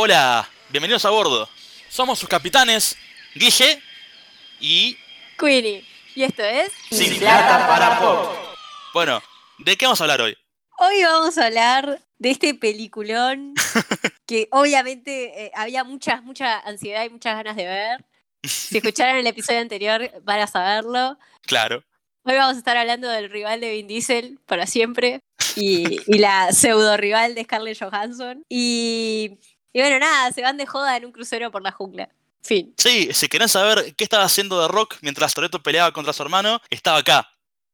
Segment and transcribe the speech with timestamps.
[0.00, 1.48] Hola, bienvenidos a bordo.
[1.88, 2.96] Somos sus capitanes,
[3.34, 3.82] Guille
[4.60, 4.96] y...
[5.36, 5.84] Queenie.
[6.14, 6.70] Y esto es...
[6.88, 8.32] Sin plata para pop.
[8.94, 9.20] Bueno,
[9.58, 10.38] ¿de qué vamos a hablar hoy?
[10.78, 13.54] Hoy vamos a hablar de este peliculón
[14.26, 18.04] que obviamente eh, había mucha, mucha ansiedad y muchas ganas de ver.
[18.44, 21.18] Si escucharon el episodio anterior van a saberlo.
[21.42, 21.82] Claro.
[22.22, 25.22] Hoy vamos a estar hablando del rival de Vin Diesel para siempre
[25.56, 28.44] y, y la pseudo rival de Scarlett Johansson.
[28.48, 29.40] Y,
[29.72, 32.08] y bueno, nada, se van de joda en un crucero por la jungla.
[32.42, 32.74] Fin.
[32.78, 36.60] Sí, si querés saber qué estaba haciendo The Rock mientras Toretto peleaba contra su hermano,
[36.70, 37.28] estaba acá.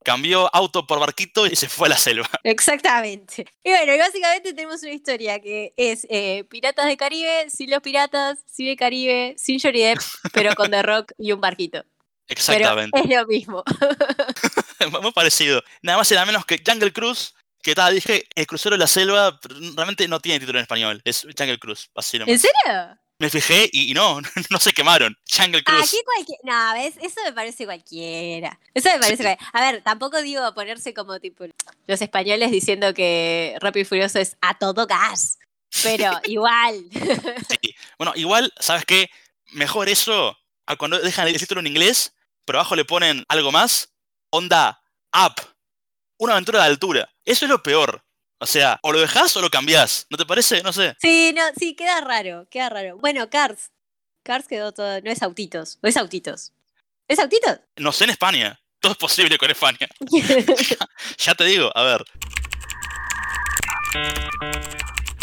[0.04, 2.28] Cambió auto por barquito y se fue a la selva.
[2.44, 3.46] Exactamente.
[3.62, 7.80] Y bueno, y básicamente tenemos una historia que es eh, Piratas de Caribe, sin los
[7.80, 10.00] piratas, sin el Caribe, sin Johnny Depp,
[10.32, 11.84] pero con The Rock y un barquito.
[12.28, 12.90] Exactamente.
[12.92, 13.64] Pero es lo mismo.
[15.02, 15.62] Muy parecido.
[15.82, 18.86] Nada más y nada menos que Jungle Cruise, que tal, dije, el crucero de la
[18.86, 21.00] selva pero realmente no tiene título en español.
[21.05, 22.34] Es Jungle Cruise, así nomás.
[22.34, 22.98] ¿En serio?
[23.18, 25.16] Me fijé y, y no, no se quemaron.
[25.28, 25.88] Jungle Cruise.
[25.88, 26.41] Aquí cualquiera.
[26.44, 26.94] No, ¿ves?
[27.00, 28.61] Eso me parece cualquiera.
[28.75, 29.50] Eso me parece cualquiera.
[29.53, 31.47] A ver, tampoco digo ponerse como tipo
[31.86, 35.38] los españoles diciendo que Rápido y Furioso es a todo gas.
[35.83, 36.84] Pero igual.
[36.92, 37.75] Sí.
[37.97, 39.08] Bueno, igual, ¿sabes qué?
[39.53, 42.12] Mejor eso a cuando dejan el título en inglés,
[42.44, 43.94] pero abajo le ponen algo más.
[44.31, 44.83] Onda,
[45.14, 45.53] up.
[46.25, 47.08] Una aventura de altura.
[47.25, 48.03] Eso es lo peor.
[48.41, 50.06] O sea, o lo dejas o lo cambiás.
[50.11, 50.62] ¿No te parece?
[50.62, 50.94] No sé.
[51.00, 52.97] Sí, no, sí, queda raro, queda raro.
[52.98, 53.70] Bueno, Cars.
[54.22, 55.00] Cars quedó todo.
[55.03, 55.78] No es autitos.
[55.83, 56.53] O es autitos.
[57.08, 57.61] ¿Es autitos?
[57.77, 58.61] No sé en España.
[58.81, 59.86] Todo es posible con España.
[61.19, 62.05] ya te digo, a ver.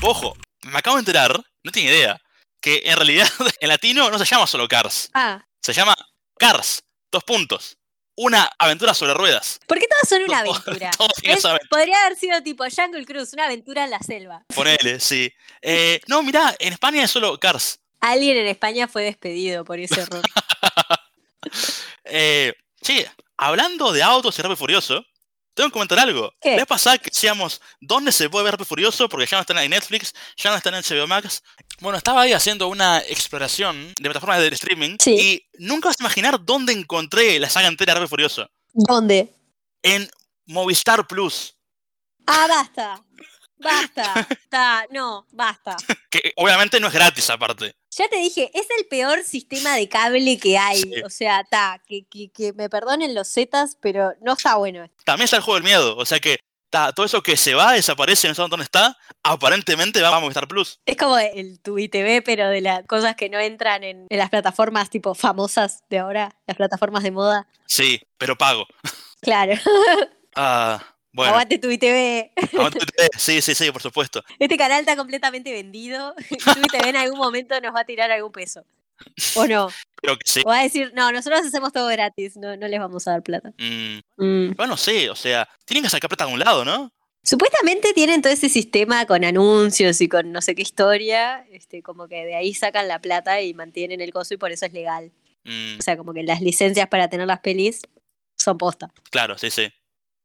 [0.03, 2.19] Ojo, me acabo de enterar, no tengo idea,
[2.59, 3.27] que en realidad
[3.59, 5.09] en latino no se llama solo Cars.
[5.13, 5.93] ah, Se llama
[6.37, 6.83] Cars.
[7.11, 7.77] Dos puntos.
[8.23, 9.59] Una aventura sobre ruedas.
[9.65, 10.91] ¿por qué todas son una aventura?
[10.95, 11.39] todo tiene ¿Ves?
[11.39, 11.69] esa aventura.
[11.71, 14.45] Podría haber sido tipo Jungle Cruise, una aventura en la selva.
[14.53, 15.33] Ponele, sí.
[15.61, 17.79] Eh, no, mirá, en España es solo Cars.
[17.99, 20.21] Alguien en España fue despedido por ese error.
[22.03, 23.03] Eh, sí,
[23.37, 25.05] hablando de autos y Rápido Furioso,
[25.53, 26.31] tengo que comentar algo.
[26.41, 26.51] ¿Qué?
[26.51, 29.09] La vez pasada que decíamos, ¿dónde se puede ver Rápido Furioso?
[29.09, 31.43] Porque ya no están en Netflix, ya no están en HBO Max.
[31.79, 35.15] Bueno, estaba ahí haciendo una exploración de plataformas de streaming Sí.
[35.19, 38.49] y nunca vas a imaginar dónde encontré la saga entera de Rápido Furioso.
[38.73, 39.33] ¿Dónde?
[39.83, 40.09] En
[40.45, 41.55] Movistar Plus.
[42.27, 43.03] Ah, basta.
[43.57, 44.27] Basta.
[44.49, 45.75] Ta, no, basta.
[46.11, 47.73] Que obviamente no es gratis aparte.
[47.97, 50.81] Ya te dije, es el peor sistema de cable que hay.
[50.81, 51.01] Sí.
[51.03, 54.87] O sea, ta, que, que, que me perdonen los zetas, pero no está bueno.
[55.05, 55.95] También está el juego del miedo.
[55.97, 56.37] O sea que
[56.69, 60.47] ta, todo eso que se va, desaparece, no sabemos dónde está, aparentemente va a Movistar
[60.47, 60.79] Plus.
[60.85, 64.29] Es como el tu ITV, pero de las cosas que no entran en, en las
[64.29, 67.47] plataformas tipo famosas de ahora, las plataformas de moda.
[67.67, 68.67] Sí, pero pago.
[69.21, 69.53] Claro.
[70.33, 71.31] Ah, bueno.
[71.31, 72.31] Aguante tu ITV.
[72.53, 73.09] Aguante TV.
[73.17, 74.23] Sí, sí, sí, por supuesto.
[74.39, 76.13] Este canal está completamente vendido.
[76.29, 78.63] Tu ITV en algún momento nos va a tirar algún peso.
[79.35, 79.69] ¿O no?
[79.95, 80.41] Creo que sí.
[80.45, 83.23] O va a decir, no, nosotros hacemos todo gratis, no, no les vamos a dar
[83.23, 83.51] plata.
[83.57, 84.53] Mm, Mm.
[84.55, 86.91] bueno, no sé, o sea, tienen que sacar plata de algún lado, ¿no?
[87.23, 92.07] Supuestamente tienen todo ese sistema con anuncios y con no sé qué historia, este, como
[92.07, 95.11] que de ahí sacan la plata y mantienen el coso y por eso es legal.
[95.45, 97.81] Mm, O sea, como que las licencias para tener las pelis
[98.37, 98.91] son posta.
[99.09, 99.71] claro, sí, sí.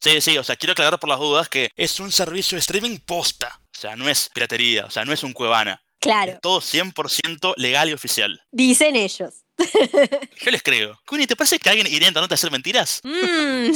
[0.00, 2.98] Sí, sí, o sea, quiero aclarar por las dudas que es un servicio de streaming
[2.98, 3.60] posta.
[3.76, 5.82] O sea, no es piratería, o sea, no es un cuevana.
[5.98, 8.40] Claro, Es todo 100% legal y oficial.
[8.52, 9.34] dicen ellos.
[10.42, 11.00] Yo les creo.
[11.06, 13.00] Kuni, ¿te parece que alguien iría intentando hacer mentiras?
[13.02, 13.70] Mm,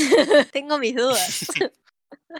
[0.52, 1.46] tengo mis dudas.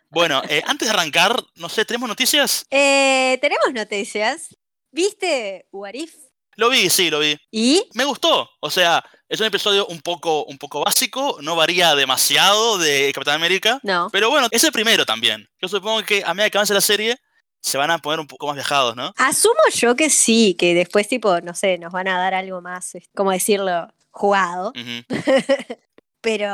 [0.08, 2.64] Bueno, eh, antes de arrancar, no sé, ¿tenemos noticias?
[2.70, 4.56] Eh, Tenemos noticias.
[4.92, 6.14] ¿Viste What If?
[6.56, 7.36] Lo vi, sí, lo vi.
[7.50, 7.82] ¿Y?
[7.94, 8.48] Me gustó.
[8.60, 13.36] O sea, es un episodio un poco, un poco básico, no varía demasiado de Capitán
[13.36, 13.78] América.
[13.82, 14.08] No.
[14.10, 15.48] Pero bueno, es el primero también.
[15.62, 17.16] Yo supongo que a medida que avance la serie,
[17.62, 19.12] se van a poner un poco más viajados, ¿no?
[19.16, 22.92] Asumo yo que sí, que después, tipo, no sé, nos van a dar algo más,
[23.14, 23.86] ¿cómo decirlo?
[24.10, 24.72] Jugado.
[26.22, 26.48] Pero,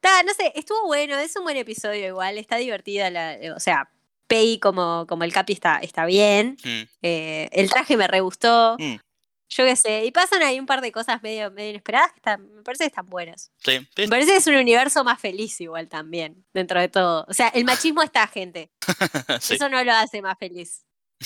[0.00, 3.90] ta, no sé, estuvo bueno, es un buen episodio igual, está divertida, la, o sea,
[4.26, 8.76] Pei como, como el Capi está, está bien, Mm, eh, el traje me re gustó,
[8.78, 8.94] Mm.
[9.54, 12.54] Yo qué sé, y pasan ahí un par de cosas medio, medio inesperadas que están,
[12.56, 13.50] me parece que están buenas.
[13.58, 17.24] sí, sí, Me parece que es un universo más feliz igual también, dentro de todo.
[17.28, 18.70] O sea, el machismo está, gente,
[19.40, 20.84] sí, eso no lo hace más feliz.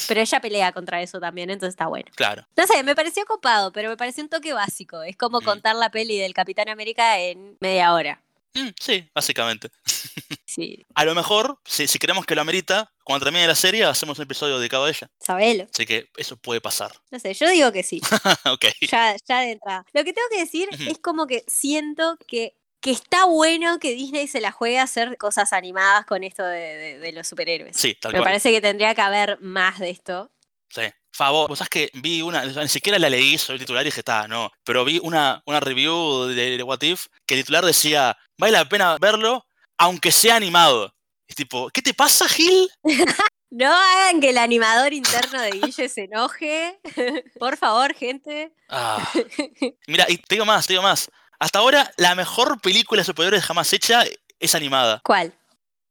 [0.09, 2.11] Pero ella pelea contra eso también, entonces está bueno.
[2.15, 2.47] claro.
[2.57, 5.03] No sé, me pareció copado, pero me pareció un toque básico.
[5.03, 5.45] Es como Mm.
[5.45, 8.21] contar la peli del Capitán América en media hora.
[8.55, 9.71] Mm, sí, básicamente.
[10.57, 14.19] Sí, A lo mejor, si, si creemos que lo amerita, cuando termine la serie, hacemos
[14.19, 15.09] un episodio dedicado a ella.
[15.21, 15.67] sabelo.
[15.73, 16.93] Así que eso puede pasar.
[17.11, 18.01] No sé, yo digo que sí.
[18.47, 18.65] ok.
[18.91, 19.85] Ya, ya de entrada.
[19.93, 24.27] Lo que tengo que decir es como que siento que, que está bueno que Disney
[24.29, 27.77] se la juegue a hacer cosas animadas con esto de, de- de los superhéroes.
[27.77, 28.29] Sí, tal Me cual.
[28.31, 30.31] parece que tendría que haber más de esto.
[30.71, 30.83] Sí,
[31.13, 34.01] Favor, vos sabés que vi una, ni siquiera la leí, soy el titular y dije,
[34.01, 34.51] está, no.
[34.65, 38.69] Pero vi una, una review de, de What If que el titular decía, vale la
[38.69, 39.46] pena verlo,
[39.79, 40.95] aunque sea animado.
[41.27, 42.71] Es tipo, ¿qué te pasa, Gil?
[43.49, 46.81] No hagan que el animador interno de Guille se enoje.
[47.39, 48.53] Por favor, gente.
[48.69, 49.09] Ah.
[49.87, 51.11] Mira, y te digo más, te digo más.
[51.39, 54.05] Hasta ahora, la mejor película de superhéroes jamás hecha
[54.41, 55.01] es animada.
[55.05, 55.33] ¿Cuál?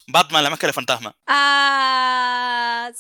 [0.08, 1.16] Batman, la máscara de fantasma.
[1.26, 2.92] Ah,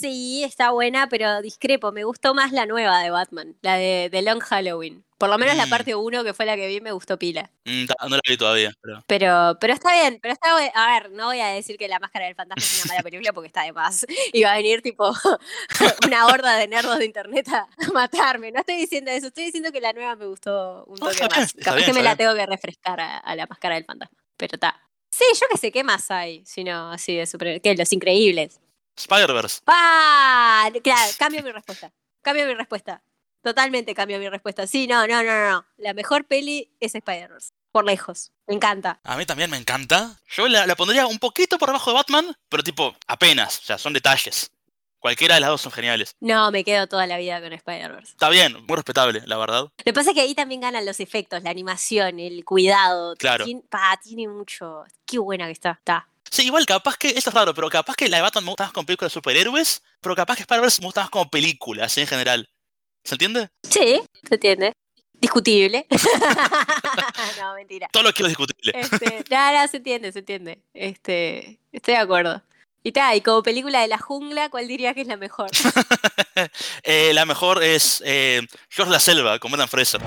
[0.00, 1.92] sí, está buena, pero discrepo.
[1.92, 5.04] Me gustó más la nueva de Batman, la de, de Long Halloween.
[5.18, 5.70] Por lo menos la Mm.
[5.70, 7.50] parte 1, que fue la que vi, me gustó pila.
[7.66, 9.04] Mm, no la vi todavía, pero...
[9.06, 12.24] Pero, pero está bien, pero está A ver, no voy a decir que La Máscara
[12.24, 14.06] del Fantasma es una mala película porque está de paz.
[14.32, 15.12] Y va a venir tipo
[16.06, 18.50] una horda de nerdos de internet a matarme.
[18.50, 21.28] No estoy diciendo eso, estoy diciendo que la nueva me gustó un No, toque bien,
[21.36, 21.38] más.
[21.48, 24.16] está Capaz bien, que me la tengo que refrescar a, a La Máscara del Fantasma.
[24.38, 24.80] Pero está.
[25.12, 26.42] Sí, yo que sé, ¿qué más hay?
[26.46, 27.60] Sino así de super...
[27.60, 27.74] ¿Qué?
[27.74, 28.58] Los increíbles.
[28.96, 29.60] Spider-Verse.
[29.66, 30.70] ¡Ah!
[30.82, 31.92] Claro, cambio mi respuesta.
[32.22, 33.02] Cambio mi respuesta.
[33.42, 34.66] Totalmente cambio mi respuesta.
[34.66, 35.66] Sí, no, no, no, no.
[35.78, 37.52] La mejor peli es Spider-Verse.
[37.72, 38.32] Por lejos.
[38.46, 39.00] Me encanta.
[39.04, 40.18] A mí también me encanta.
[40.28, 43.58] Yo la, la pondría un poquito por abajo de Batman, pero tipo, apenas.
[43.60, 44.50] O sea, son detalles.
[44.98, 46.14] Cualquiera de las dos son geniales.
[46.20, 48.10] No, me quedo toda la vida con Spider-Verse.
[48.12, 49.60] Está bien, muy respetable, la verdad.
[49.62, 53.14] Lo que pasa es que ahí también ganan los efectos, la animación, el cuidado.
[53.16, 53.46] Claro.
[53.46, 54.84] Tien- pa, tiene mucho.
[55.06, 55.70] Qué buena que está.
[55.70, 56.06] Está.
[56.30, 58.64] Sí, igual capaz que, esto es raro, pero capaz que la de Batman me gusta
[58.64, 62.00] más con películas de superhéroes, pero capaz que Spider-Verse me gusta más como película, así
[62.00, 62.48] en general.
[63.02, 63.48] ¿Se entiende?
[63.62, 64.72] Sí, se entiende.
[65.14, 65.86] Discutible.
[67.40, 67.88] no, mentira.
[67.92, 68.72] Todo lo quiero discutible.
[68.74, 70.62] Este, no, no, se entiende, se entiende.
[70.72, 72.42] Este, estoy de acuerdo.
[72.82, 75.50] Y ta, y como película de la jungla, ¿cuál dirías que es la mejor?
[76.84, 78.40] Eh, la mejor es eh,
[78.70, 80.00] George la Selva, con Brendan Fraser.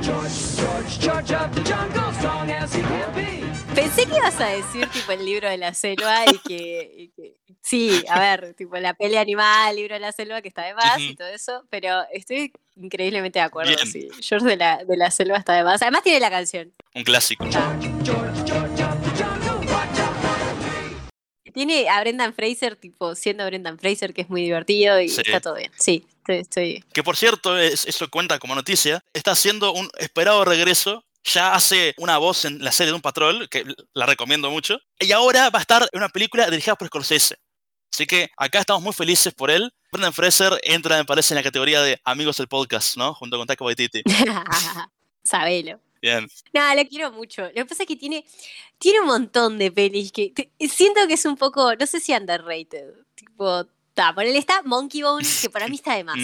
[0.00, 3.37] George, George, George of the jungle, strong as he can be.
[3.78, 7.36] Pensé que ibas a decir tipo el libro de la selva y que, y que-
[7.62, 10.74] sí, a ver, tipo la peli animada, el libro de la selva que está de
[10.74, 14.08] más y todo eso, pero estoy increíblemente de acuerdo, sí.
[14.20, 15.80] George de la, de la selva está de más.
[15.80, 16.72] Además tiene la canción.
[16.92, 17.46] Un clásico.
[21.54, 25.22] Tiene a Brendan Fraser, tipo, siendo Brendan Fraser, que es muy divertido y Sí.
[25.24, 25.70] está todo bien.
[25.76, 30.44] Sí, estoy, estoy- Que por cierto, es- eso cuenta como noticia, está haciendo un esperado
[30.44, 31.04] regreso.
[31.32, 33.64] Ya hace una voz en la serie de un patrol, que
[33.94, 34.78] la recomiendo mucho.
[34.98, 37.36] Y ahora va a estar en una película dirigida por Scorsese.
[37.92, 39.72] Así que acá estamos muy felices por él.
[39.90, 43.14] Brendan Fraser entra, me parece, en la categoría de amigos del podcast, ¿no?
[43.14, 44.02] Junto con Taco Waititi.
[45.24, 45.80] Sabelo.
[46.00, 46.28] Bien.
[46.52, 47.42] No, lo quiero mucho.
[47.42, 48.24] Lo que pasa es que tiene,
[48.78, 52.12] tiene un montón de pelis que te- siento que es un poco, no sé si
[52.12, 52.94] underrated.
[53.14, 56.18] Tipo, ta, por él está Monkey Bone, que para mí está de más.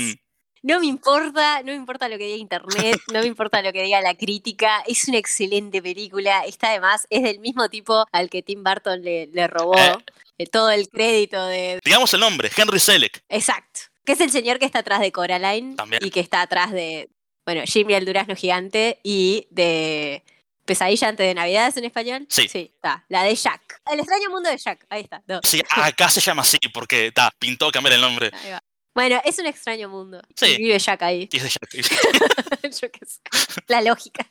[0.67, 3.83] No me importa, no me importa lo que diga internet, no me importa lo que
[3.83, 4.83] diga la crítica.
[4.87, 7.07] Es una excelente película, está de más.
[7.11, 9.95] Es del mismo tipo al que Tim Burton le, le robó Eh.
[10.39, 11.79] eh, todo el crédito de.
[11.85, 13.23] Digamos el nombre, Henry Selleck.
[13.29, 13.81] Exacto.
[14.07, 16.03] Que es el señor que está atrás de Coraline También.
[16.05, 17.11] y que está atrás de,
[17.45, 20.23] bueno, Jimmy el Durazno Gigante y de
[20.65, 22.27] Pesadilla antes de Navidad, ¿es en español?
[22.31, 22.49] Sí.
[22.49, 23.05] Sí, está.
[23.09, 23.81] La de Jack.
[23.93, 24.87] El extraño mundo de Jack.
[24.89, 25.23] Ahí está.
[25.27, 28.31] no, Sí, acá se llama así porque ta, pintó cambiar el nombre.
[28.33, 28.63] ahí va.
[28.95, 30.23] Bueno, es un extraño mundo.
[30.37, 30.57] Sí.
[30.57, 31.27] Vive Jack ahí.
[31.27, 31.69] De Jack.
[32.81, 33.21] Yo qué sé.
[33.67, 34.27] La lógica.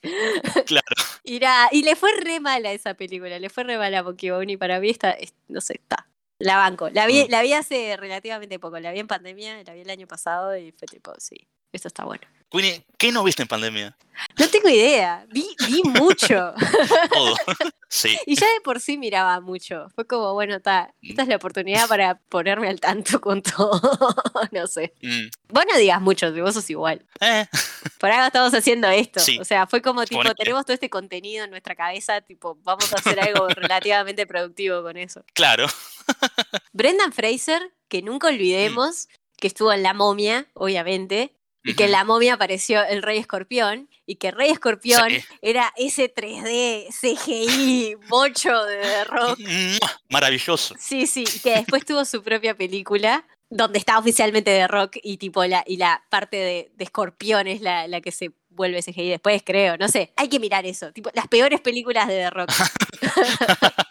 [0.65, 0.85] claro.
[1.23, 3.37] Y, nada, y le fue re mala esa película.
[3.39, 4.03] Le fue re mala a
[4.49, 6.07] y para mí está, es- no sé, está.
[6.39, 6.89] La banco.
[6.89, 7.27] La vi, Mm.
[7.29, 8.79] la vi hace relativamente poco.
[8.79, 12.05] La vi en pandemia, la vi el año pasado y fue tipo, sí, esto está
[12.05, 12.25] bueno.
[12.53, 13.97] Queenie, ¿qué no viste en pandemia?
[14.37, 15.25] No tengo idea.
[15.31, 16.53] Vi, vi mucho.
[17.11, 17.35] Todo.
[17.89, 18.15] sí.
[18.27, 19.89] y ya de por sí miraba mucho.
[19.95, 23.81] Fue como, bueno, está, esta es la oportunidad para ponerme al tanto con todo.
[24.51, 24.93] no sé.
[25.01, 25.29] Mm.
[25.49, 27.03] Vos no digas mucho, vos sos igual.
[27.21, 27.47] Eh,
[27.97, 29.19] Por algo estamos haciendo esto.
[29.19, 29.39] Sí.
[29.39, 32.97] O sea, fue como tipo, tenemos todo este contenido en nuestra cabeza, tipo, vamos a
[32.97, 35.25] hacer algo relativamente productivo con eso.
[35.33, 35.65] claro.
[36.73, 41.91] Brendan Fraser, que nunca olvidemos que estuvo en La Momia, obviamente, y que en.
[41.91, 45.23] La Momia apareció el Rey Escorpión, y que Rey Escorpión Sí.
[45.41, 49.39] era ese 3D, CGI, mocho de The Rock.
[50.09, 50.75] Maravilloso.
[50.79, 55.17] Sí, sí, y que después tuvo su propia película donde está oficialmente de rock y
[55.17, 59.09] tipo la, y la parte de, de escorpión es la, la que se vuelve CGI
[59.09, 60.11] después, creo, no sé.
[60.15, 62.49] Hay que mirar eso, tipo las peores películas de The Rock.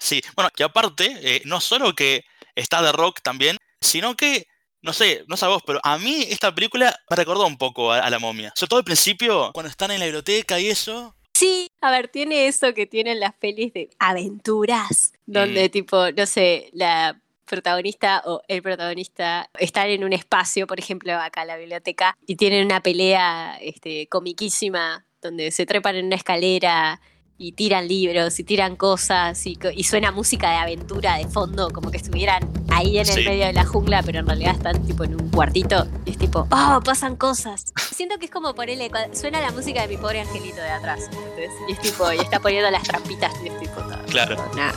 [0.00, 4.46] Sí, bueno, que aparte, eh, no solo que está de rock también, sino que,
[4.82, 7.92] no sé, no sé a vos, pero a mí esta película me recordó un poco
[7.92, 8.52] a, a la momia.
[8.54, 11.14] Sobre todo al principio, cuando están en la biblioteca y eso.
[11.34, 16.68] Sí, a ver, tiene eso que tienen las pelis de aventuras, donde tipo, no sé,
[16.72, 22.16] la protagonista o el protagonista están en un espacio, por ejemplo, acá en la biblioteca,
[22.26, 27.00] y tienen una pelea este, comiquísima donde se trepan en una escalera
[27.38, 31.96] y tiran libros y tiran cosas y, suena música de aventura de fondo, como que
[31.96, 35.30] estuvieran ahí en el medio de la jungla, pero en realidad están tipo en un
[35.30, 35.86] cuartito.
[36.04, 37.72] Y es tipo, oh, pasan cosas.
[37.94, 41.52] Siento que es como ponerle, suena la música de mi pobre angelito de atrás, ¿entendés?
[41.68, 44.36] Y es tipo, y está poniendo las trampitas y es tipo, "No, Claro.
[44.56, 44.74] nada".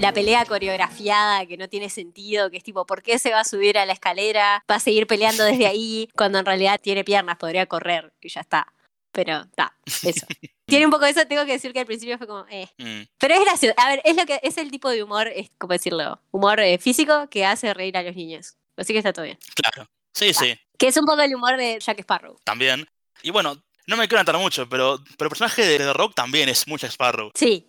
[0.00, 3.44] La pelea coreografiada que no tiene sentido, que es tipo, ¿por qué se va a
[3.44, 4.64] subir a la escalera?
[4.68, 8.40] Va a seguir peleando desde ahí cuando en realidad tiene piernas, podría correr y ya
[8.40, 8.66] está.
[9.12, 10.26] Pero está, eso.
[10.66, 12.66] Tiene un poco de eso, tengo que decir que al principio fue como, eh.
[12.78, 13.74] Mm, Pero es gracioso.
[13.76, 16.78] A ver, es lo que es el tipo de humor, es como decirlo, humor eh,
[16.78, 18.56] físico que hace reír a los niños.
[18.76, 19.38] Así que está todo bien.
[19.54, 19.88] claro.
[20.14, 22.38] Sí, sí, Que es un poco el humor de Jack Sparrow.
[22.44, 22.86] también.
[23.22, 26.48] Y bueno, no me quiero entrar mucho, pero, pero el personaje de The Rock también
[26.48, 27.30] es mucho Sparrow.
[27.34, 27.68] Sí,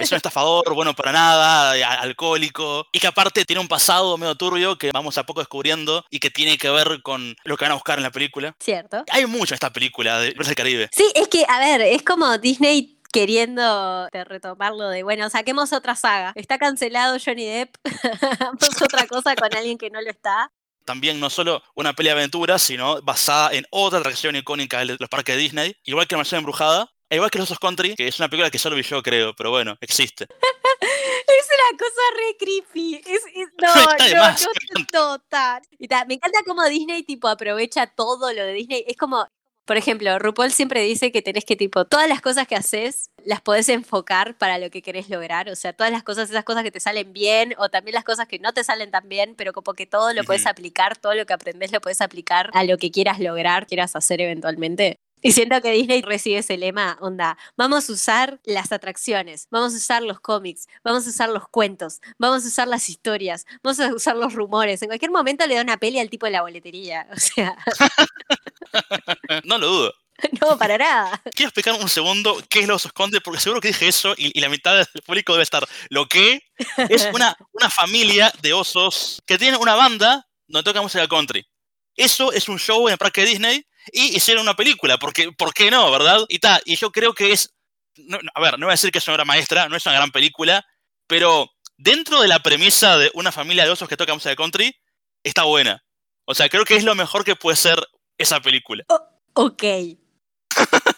[0.00, 4.76] Es un estafador, bueno para nada, alcohólico, y que aparte tiene un pasado medio turbio
[4.78, 7.76] que vamos a poco descubriendo y que tiene que ver con lo que van a
[7.76, 8.54] buscar en la película.
[8.60, 9.04] cierto.
[9.10, 10.88] Hay mucho en esta película de del Caribe.
[10.92, 16.32] Sí, es que, a ver, es como Disney queriendo retomarlo de, bueno, saquemos otra saga.
[16.34, 17.76] Está cancelado Johnny Depp,
[18.22, 20.50] hagamos otra cosa con alguien que no lo está.
[20.84, 25.08] También no solo una peli de aventuras, sino basada en otra atracción icónica de los
[25.08, 28.08] parques de Disney, igual que la Mansión Embrujada, e igual que Los Osos Country, que
[28.08, 30.26] es una película que solo vi yo, creo, pero bueno, existe.
[30.82, 32.94] Es una cosa re creepy.
[33.06, 33.74] Es, es- no,
[34.14, 34.86] no, no,
[35.18, 35.62] total.
[35.78, 38.84] Y ta, me encanta cómo Disney tipo aprovecha todo lo de Disney.
[38.86, 39.26] Es como,
[39.64, 43.40] por ejemplo, RuPaul siempre dice que tenés que tipo, todas las cosas que haces las
[43.40, 45.48] podés enfocar para lo que querés lograr.
[45.48, 48.26] O sea, todas las cosas, esas cosas que te salen bien o también las cosas
[48.26, 50.50] que no te salen tan bien, pero como que todo lo podés Ujú.
[50.50, 54.20] aplicar, todo lo que aprendés lo podés aplicar a lo que quieras lograr, quieras hacer
[54.20, 54.98] eventualmente.
[55.22, 59.76] Y siento que Disney recibe ese lema, onda, vamos a usar las atracciones, vamos a
[59.76, 63.94] usar los cómics, vamos a usar los cuentos, vamos a usar las historias, vamos a
[63.94, 64.82] usar los rumores.
[64.82, 67.06] En cualquier momento le da una peli al tipo de la boletería.
[67.12, 67.56] O sea,
[69.44, 69.94] no lo dudo.
[70.40, 71.22] no, para nada.
[71.34, 74.36] Quiero explicar un segundo qué es Los Osos Country, porque seguro que dije eso y,
[74.36, 75.66] y la mitad del público debe estar.
[75.90, 76.42] ¿Lo que?
[76.88, 81.46] Es una, una familia de osos que tienen una banda donde tocan música country.
[81.96, 85.52] Eso es un show en el parque de Disney y hicieron una película, porque, ¿por
[85.54, 86.20] qué no, verdad?
[86.28, 87.54] Y ta, y yo creo que es.
[87.96, 89.84] no- no, a ver, no voy a decir que es una obra maestra, no es
[89.86, 90.64] una gran película,
[91.06, 94.74] pero dentro de la premisa de una familia de osos que toca música country,
[95.24, 95.84] está buena.
[96.24, 97.84] O sea, creo que es lo mejor que puede ser
[98.18, 98.84] esa película.
[99.34, 99.62] Ok.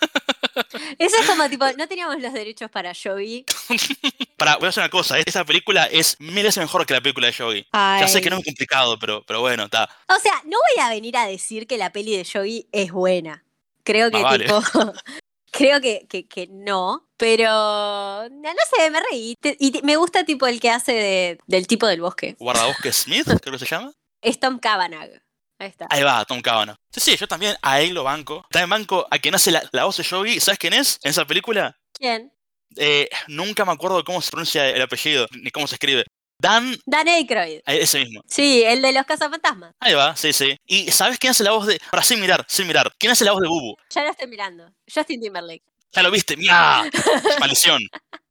[0.98, 3.44] Eso es como tipo, no teníamos los derechos para Joey.
[4.36, 7.28] Para, voy a hacer una cosa, esa película es mil veces mejor que la película
[7.28, 7.66] de Yogi.
[7.72, 9.88] Ya sé que no es complicado, pero, pero bueno, está.
[10.08, 13.44] O sea, no voy a venir a decir que la peli de Yogi es buena.
[13.84, 14.44] Creo que vale.
[14.46, 14.60] tipo.
[15.52, 17.08] creo que, que, que no.
[17.16, 17.46] Pero.
[17.48, 19.36] No, no sé, me reí.
[19.40, 22.34] Te- Y te- me gusta tipo el que hace de- del tipo del bosque.
[22.38, 23.92] Guardabosque Smith, creo que se llama.
[24.20, 25.10] Es Tom Cavanagh.
[25.58, 25.86] Ahí está.
[25.90, 26.76] Ahí va, Tom Cavanagh.
[26.90, 28.44] Sí, sí, yo también a él lo banco.
[28.50, 30.40] También banco a quien hace la, la voz de Yogi.
[30.40, 31.76] ¿Sabes quién es en esa película?
[31.92, 32.32] ¿Quién?
[32.76, 36.04] Eh, nunca me acuerdo cómo se pronuncia el apellido, ni cómo se escribe.
[36.36, 37.58] Dan, Dan Aykroyd.
[37.58, 38.20] eh, ese mismo.
[38.26, 39.72] Sí, el de los cazafantasmas.
[39.78, 40.56] Ahí va, sí, sí.
[40.66, 41.80] ¿Y sabes quién hace la voz de.?
[41.90, 42.92] Para sin mirar, sin mirar.
[42.98, 43.76] ¿Quién hace la voz de Bubu?
[43.90, 44.68] Ya lo estoy mirando.
[44.92, 45.62] Justin Timberlake.
[45.92, 46.82] Ya lo viste, ¡mia!
[47.38, 47.80] Maldición,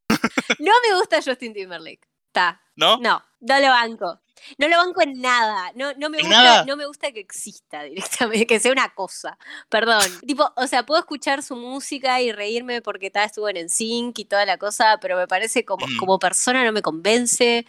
[0.60, 2.01] No me gusta Justin Timberlake.
[2.75, 2.97] ¿No?
[2.97, 4.19] No, no lo banco.
[4.57, 5.71] No lo banco en nada.
[5.75, 6.65] No, no me ¿En gusta, nada?
[6.65, 9.37] no me gusta que exista directamente, que sea una cosa.
[9.69, 10.01] Perdón.
[10.27, 14.25] tipo, o sea, puedo escuchar su música y reírme porque está estuvo en Sync y
[14.25, 15.97] toda la cosa, pero me parece como, Mm.
[15.97, 17.65] como persona no me convence.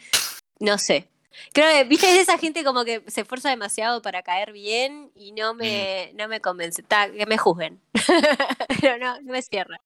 [0.59, 1.09] No sé.
[1.53, 5.33] Creo que, viste, es esa gente como que se esfuerza demasiado para caer bien y
[5.33, 6.83] no me, no me convence.
[6.83, 7.81] Ta, que me juzguen.
[8.81, 9.81] pero no, no me cierra.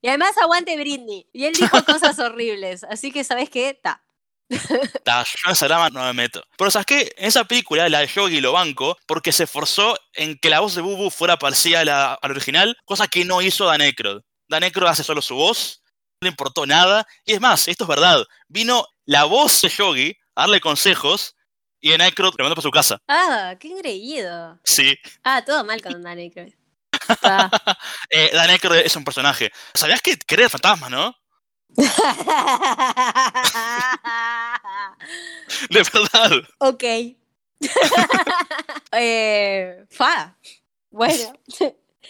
[0.00, 1.28] Y además aguante Britney.
[1.32, 2.84] Y él dijo cosas horribles.
[2.84, 3.70] Así que, ¿sabes qué?
[3.70, 4.02] Está.
[5.04, 6.42] Ta, yo en esa drama no me meto.
[6.56, 7.12] Pero ¿sabes qué?
[7.16, 10.74] En esa película, la de Yogi lo banco, porque se esforzó en que la voz
[10.74, 14.20] de Bubu fuera parecida a la, a la original, cosa que no hizo Dan Aykroyd.
[14.48, 15.82] Dan Aykroyd hace solo su voz,
[16.20, 17.06] no le importó nada.
[17.24, 18.24] Y es más, esto es verdad.
[18.48, 21.34] Vino la voz de Yogi a darle consejos
[21.80, 22.98] y Dan Aykroyd lo mandó para su casa.
[23.08, 24.58] Ah, qué engreído.
[24.64, 24.94] Sí.
[25.22, 26.54] Ah, todo mal con Dan Aykroyd.
[27.08, 27.50] Está.
[28.10, 29.50] Eh, Dan Aykroyd es un personaje.
[29.74, 31.14] ¿Sabías que cree fantasmas, no?
[35.70, 36.42] De verdad.
[36.58, 36.84] ok.
[38.92, 40.36] eh, fa.
[40.90, 41.32] Bueno.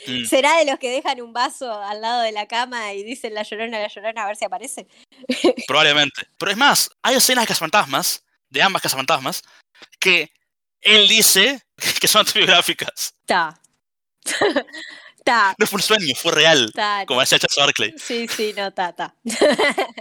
[0.06, 0.24] Mm.
[0.26, 3.42] ¿Será de los que dejan un vaso al lado de la cama y dicen la
[3.42, 4.86] llorona, la llorona, a ver si aparece?
[5.66, 6.28] Probablemente.
[6.36, 9.42] Pero es más, hay escenas de cazafantasmas, de ambas cazafantasmas,
[9.98, 10.30] que
[10.80, 11.62] él dice
[12.00, 13.14] que son autobiográficas.
[13.20, 13.60] Está.
[15.58, 16.66] No fue un sueño, fue real.
[16.66, 17.04] Está.
[17.06, 17.94] Como decía Charles Barkley.
[17.98, 19.14] Sí, sí, no, está, está.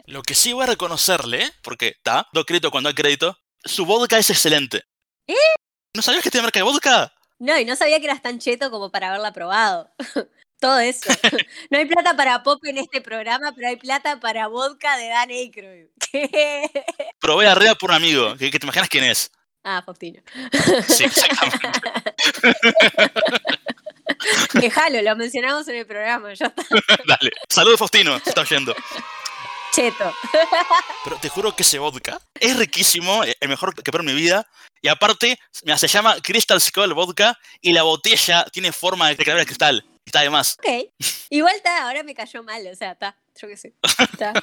[0.06, 4.18] Lo que sí voy a reconocerle, porque está, do crédito cuando hay crédito, su vodka
[4.18, 4.84] es excelente.
[5.96, 7.14] ¿No sabías que tiene marca de vodka?
[7.40, 9.92] No, y no sabía que eras tan cheto como para haberla probado.
[10.64, 11.12] todo eso.
[11.70, 15.30] No hay plata para pop en este programa, pero hay plata para vodka de Dan
[15.30, 15.88] Aykroyd.
[16.12, 16.70] ¿Qué?
[17.20, 19.32] Probé arriba por un amigo, que, que te imaginas quién es.
[19.64, 20.22] Ah, Faustino.
[20.88, 21.70] Sí, exactamente.
[24.54, 26.64] Déjalo, lo mencionamos en el programa, ya está.
[27.08, 27.32] Dale.
[27.50, 28.76] Saludos, Faustino, se está oyendo.
[29.74, 30.14] Cheto.
[31.04, 34.22] Pero te juro que ese vodka es riquísimo, eh, el mejor que probé en mi
[34.22, 34.48] vida.
[34.82, 39.46] Y aparte, se llama Crystal Skull Vodka y la botella tiene forma de calavera de
[39.46, 39.86] cristal.
[40.06, 40.58] Está de más.
[40.60, 40.92] Ok.
[41.30, 43.18] Igual está, ahora me cayó mal, o sea, está.
[43.42, 43.74] Yo qué sé.
[44.00, 44.34] Está.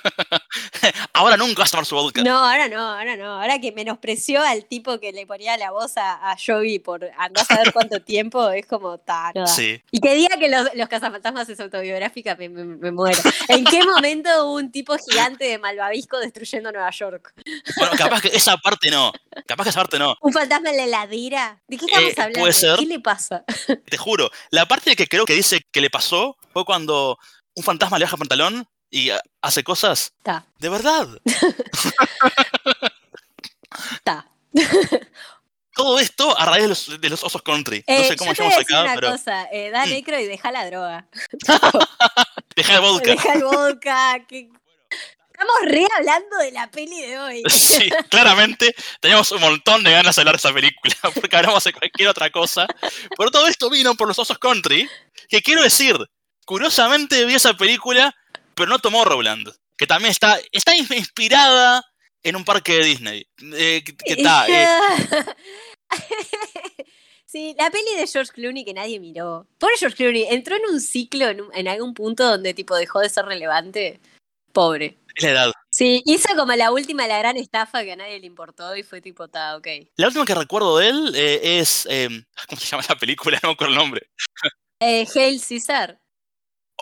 [1.13, 2.23] Ahora nunca vas a tomar su vodka.
[2.23, 3.41] No, ahora no, ahora no.
[3.41, 7.43] Ahora que menospreció al tipo que le ponía la voz a, a Joey por andar
[7.43, 9.47] a saber cuánto tiempo, es como, ta, no da.
[9.47, 9.81] Sí.
[9.91, 13.19] Y que diga que los, los cazafantasmas es autobiográfica, me, me- me muero.
[13.49, 17.33] ¿En qué momento hubo un tipo gigante de malvavisco destruyendo Nueva York?
[17.77, 19.13] Bueno, capaz que esa parte no.
[19.47, 20.17] Capaz que esa parte no.
[20.21, 21.63] ¿Un fantasma en la heladera?
[21.69, 22.41] ¿De qué estamos Eh, hablando?
[22.41, 22.79] puede ser.
[22.79, 23.45] ¿Qué le pasa?
[23.89, 24.31] Te juro.
[24.51, 27.19] La parte que creo que dice que le pasó fue cuando
[27.55, 30.13] un fantasma le baja el pantalón y ah, hace cosas.
[30.19, 31.09] Está, De verdad.
[33.95, 34.27] está.
[35.75, 37.85] Todo esto a raíz de los, de los osos country.
[37.87, 39.13] No Eh, sé cómo decir acá, una pero.
[39.13, 39.45] cosa.
[39.53, 39.93] Eh, Dan Mm.
[39.93, 41.07] Aykroyd, deja la droga.
[42.57, 43.11] Deja el vodka.
[43.13, 44.27] Deja el vodka.
[44.29, 44.51] que-
[45.33, 47.43] Estamos re hablando de la peli de hoy.
[47.49, 51.73] Sí, claramente teníamos un montón de ganas de hablar de esa película, porque hablamos de
[51.73, 52.67] cualquier otra cosa.
[53.17, 54.87] Pero todo esto vino por los osos country,
[55.31, 55.97] que quiero decir,
[56.45, 58.15] curiosamente vi esa película,
[58.55, 61.85] pero no tomó Rowland, que también está, está inspirada
[62.23, 63.27] en un parque de Disney.
[63.55, 64.67] Eh, que, que está, eh,
[67.27, 69.47] Sí, la peli de George Clooney que nadie miró.
[69.59, 72.99] Pobre George Clooney, entró en un ciclo en, un- en algún punto donde tipo dejó
[72.99, 74.01] de ser relevante.
[74.53, 74.99] Pobre.
[75.15, 75.53] es la edad.
[75.71, 79.01] Sí, hizo como la última, la gran estafa que a nadie le importó y fue
[79.01, 79.69] tipo, ta, ok.
[79.97, 81.87] La última que recuerdo de él eh, es.
[81.89, 82.09] eh,
[82.49, 83.39] ¿Cómo se llama la película?
[83.45, 84.11] No me acuerdo el nombre.
[84.81, 86.00] Eh, Hail Caesar.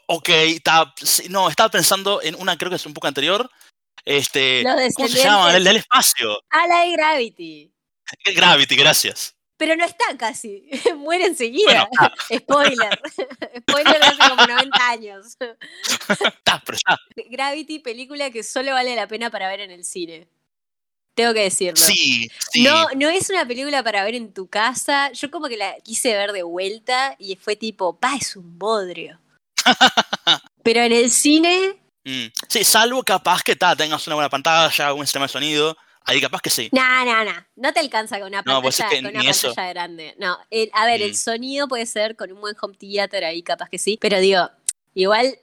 [0.06, 0.30] Ok,
[1.28, 3.50] no, estaba pensando en una, creo que es un poco anterior.
[4.04, 4.64] Este,
[4.94, 5.56] ¿Cómo se llama?
[5.56, 6.40] El del espacio.
[6.50, 7.72] A la de Gravity.
[8.34, 9.34] Gravity, gracias.
[9.58, 10.64] Pero no está casi.
[10.96, 11.88] Muere enseguida.
[11.90, 12.14] Bueno, ah.
[12.38, 13.02] Spoiler.
[13.60, 15.36] Spoiler de hace como 90 años.
[16.08, 16.78] Está, pero.
[17.28, 20.28] Gravity, película que solo vale la pena para ver en el cine.
[21.14, 21.84] Tengo que decirlo.
[21.84, 22.62] Sí, sí.
[22.62, 25.10] No, no es una película para ver en tu casa.
[25.10, 29.18] Yo como que la quise ver de vuelta y fue tipo, pa, es un bodrio.
[30.62, 35.04] Pero en el cine, Mm, Sí, salvo capaz que ta, tengas una buena pantalla, un
[35.06, 35.76] sistema de sonido.
[36.06, 36.70] Ahí capaz que sí.
[36.72, 37.32] no, no, no.
[37.56, 39.48] No te alcanza con una No, vos pantalla, es que con una eso.
[39.48, 40.14] pantalla grande.
[40.18, 41.16] No, el- a ver, el Mm.
[41.16, 43.98] sonido puede ser con un buen home theater ahí, capaz que sí.
[44.00, 44.48] Pero digo,
[44.94, 45.38] igual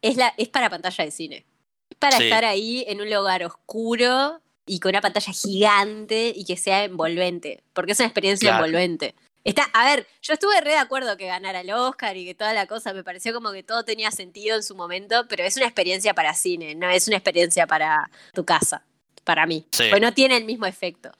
[0.00, 1.44] es, la, es para pantalla de cine.
[1.90, 2.24] Es para Sí.
[2.24, 7.62] estar ahí en un lugar oscuro y con una pantalla gigante y que sea envolvente.
[7.74, 8.64] Porque es una experiencia Claro.
[8.64, 9.14] envolvente.
[9.46, 12.52] Está, a ver, yo estuve re de acuerdo que ganara el Oscar y que toda
[12.52, 15.66] la cosa, me pareció como que todo tenía sentido en su momento, pero es una
[15.66, 18.84] experiencia para cine, no es una experiencia para tu casa,
[19.22, 19.66] para mí.
[19.70, 19.84] Sí.
[19.88, 21.12] Pues no tiene el mismo efecto.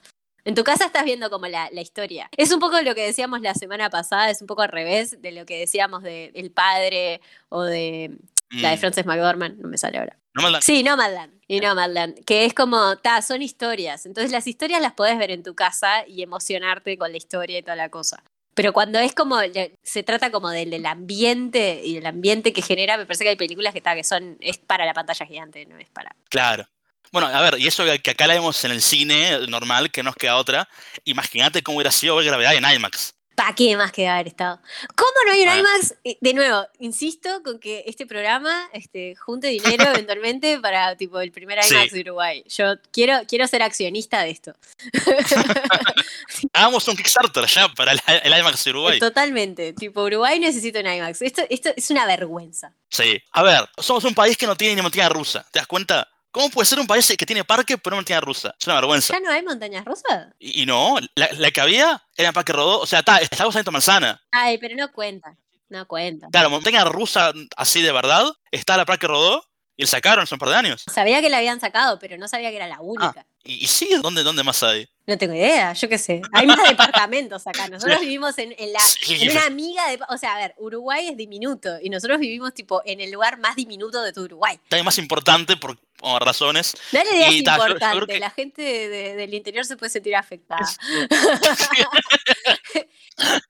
[0.43, 2.29] En tu casa estás viendo como la, la historia.
[2.35, 5.31] Es un poco lo que decíamos la semana pasada, es un poco al revés de
[5.31, 8.11] lo que decíamos de El Padre o de
[8.51, 10.17] la de Mm, Frances McDormand, no me sale ahora.
[10.37, 11.33] No me la- Sí, Nomadland.
[11.47, 14.05] Y Nomadland, que es como, ta, son historias.
[14.05, 17.61] Entonces las historias las podés ver en tu casa y emocionarte con la historia y
[17.63, 18.23] toda la cosa.
[18.53, 19.37] Pero cuando es como,
[19.83, 23.35] se trata como del, del ambiente y del ambiente que genera, me parece que hay
[23.35, 26.15] películas que, ta, que son, es para la pantalla gigante, no es para...
[26.29, 26.67] Claro.
[27.11, 30.15] Bueno, a ver, y eso que acá la vemos en el cine normal, que nos
[30.15, 30.67] queda otra.
[31.05, 33.13] Imagínate cómo hubiera sido ver gravedad en IMAX.
[33.37, 34.59] ¿Para qué más que haber estado?
[34.95, 35.57] ¿Cómo no hay un Ah.
[35.59, 35.93] IMAX?
[36.19, 41.63] De nuevo, insisto con que este programa este, junte dinero eventualmente para tipo el primer
[41.63, 41.75] Sí.
[41.75, 42.43] IMAX de Uruguay.
[42.49, 44.53] Yo quiero, quiero ser accionista de esto.
[46.53, 48.99] Hagamos un Kickstarter ya para el, el IMAX de Uruguay.
[48.99, 49.73] Totalmente.
[49.73, 51.21] Tipo, Uruguay necesita un IMAX.
[51.21, 52.73] Esto, esto es una vergüenza.
[52.89, 53.21] Sí.
[53.33, 55.45] A ver, somos un país que no tiene ni montaña rusa.
[55.51, 56.07] ¿Te das cuenta?
[56.37, 58.53] ¿Cómo puede ser un país que tiene parque pero no montaña rusa?
[58.59, 59.11] Es una vergüenza.
[59.11, 60.27] ¿Ya no hay montañas rosas?
[60.37, 62.79] Y, y no, la, la que había era en Parque Rodó.
[62.79, 64.21] O sea, está, estamos en Manzana.
[64.29, 65.35] Ay, pero no cuenta.
[65.69, 66.27] No cuenta.
[66.31, 69.46] Claro, montaña rusa así de verdad está la Parque Rodó
[69.77, 70.83] y la sacaron hace un par de años.
[70.91, 73.25] Sabía que la habían sacado, pero no sabía que era la única.
[73.43, 74.89] Y, y sí, ¿dónde, ¿dónde más hay?
[75.05, 76.21] No tengo idea, yo qué sé.
[76.33, 77.69] Hay más departamentos acá.
[77.69, 79.99] Nosotros vivimos en, en la, Sí, en una amiga de.
[80.09, 83.55] O sea, a ver, Uruguay es diminuto y nosotros vivimos tipo en el lugar más
[83.55, 84.59] diminuto de todo Uruguay.
[84.61, 86.75] Está más importante por, por razones.
[86.91, 89.91] No le digas ta, yo- yo importante, que- la gente de- del interior se puede
[89.91, 90.65] sentir afectada.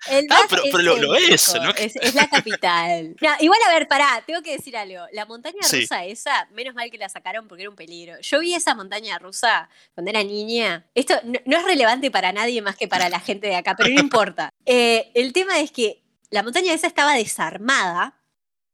[0.10, 1.72] El Ah, pero- pero lo- lo es, ¿no?
[1.72, 3.16] es, es la capital.
[3.22, 5.06] No, igual, a ver, pará, tengo que decir algo.
[5.12, 5.82] La montaña Sí.
[5.82, 8.20] rusa esa, menos mal que la sacaron porque era un peligro.
[8.22, 10.88] Yo vi esa montaña rusa cuando era niña.
[10.96, 13.90] Esto no, no es relevante para nadie más que para la gente de acá, pero
[13.90, 14.50] no importa.
[14.66, 18.14] Eh, el tema es que la montaña esa estaba desarmada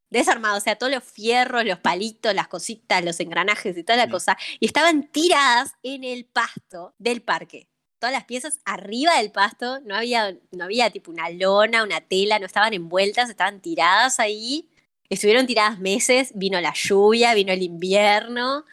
[0.09, 4.05] desarmado, o sea, todos los fierros, los palitos, las cositas, los engranajes y toda la
[4.05, 4.11] Mm.
[4.11, 7.67] cosa, y estaban tiradas en el pasto del parque.
[8.03, 12.37] Todas las piezas arriba del pasto, no había, no había tipo una lona, una tela,
[12.37, 14.67] no estaban envueltas, estaban tiradas ahí.
[15.07, 18.65] Estuvieron tiradas meses, vino la lluvia, vino el invierno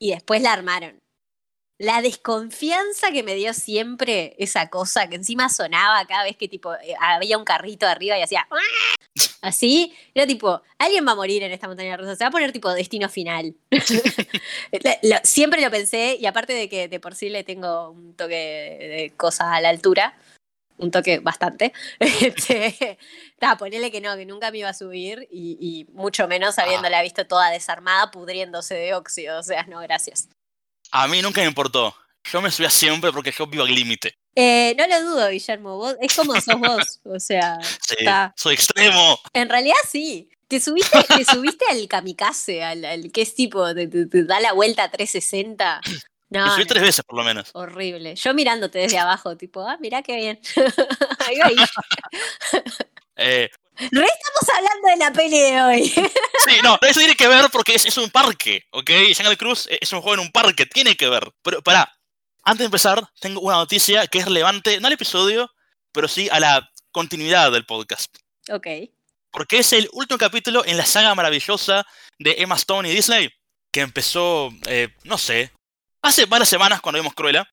[0.00, 1.01] y después la armaron.
[1.82, 6.72] La desconfianza que me dio siempre esa cosa que encima sonaba cada vez que tipo
[6.74, 8.46] eh, había un carrito arriba y hacía
[9.40, 12.52] así, era tipo, alguien va a morir en esta montaña rusa, se va a poner
[12.52, 13.56] tipo destino final.
[15.02, 18.78] Lo- siempre lo pensé y aparte de que de por sí le tengo un toque
[18.80, 20.16] de, de cosa a la altura,
[20.78, 22.96] un toque bastante, este,
[23.40, 27.02] ta, ponele que no, que nunca me iba a subir y, y mucho menos habiéndola
[27.02, 30.28] visto toda desarmada, pudriéndose de óxido, o sea, no, gracias.
[30.92, 31.94] A mí nunca me importó.
[32.30, 34.16] Yo me subía siempre porque yo vivo al límite.
[34.36, 37.96] Eh, no lo dudo, Guillermo, vos, es como sos vos, o sea, Sí,
[38.36, 39.18] soy extremo.
[39.32, 40.28] en realidad sí.
[40.48, 44.38] Te subiste, te subiste al kamikaze, al, al que es tipo, te, te- te da
[44.38, 45.80] la vuelta a 360.
[46.32, 47.50] No, me subí no, tres veces por lo menos.
[47.52, 48.14] horrible.
[48.16, 50.40] Yo mirándote desde abajo, tipo, ah, mirá qué bien.
[51.28, 51.56] ahí va ahí.
[53.16, 53.50] Eh,
[53.90, 55.88] Re estamos hablando de la peli de hoy.
[56.44, 58.90] sí, no, eso tiene que ver porque es, es un parque, ¿ok?
[59.16, 61.32] Jungle Cruise es un juego en un parque, tiene que ver.
[61.42, 61.92] Pero pará,
[62.44, 65.50] antes de empezar, tengo una noticia que es relevante, no al episodio,
[65.92, 68.14] pero sí a la continuidad del podcast.
[68.50, 68.66] ok.
[69.30, 71.86] Porque es el último capítulo en la saga maravillosa
[72.18, 73.30] de Emma Stone y Disney,
[73.72, 75.52] que empezó, eh, no sé,
[76.02, 77.48] hace varias semanas cuando vimos Cruella.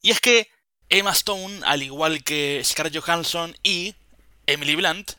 [0.00, 0.48] Y es que
[0.88, 3.96] Emma Stone, al igual que Scarlett Johansson y
[4.46, 5.12] Emily Blunt,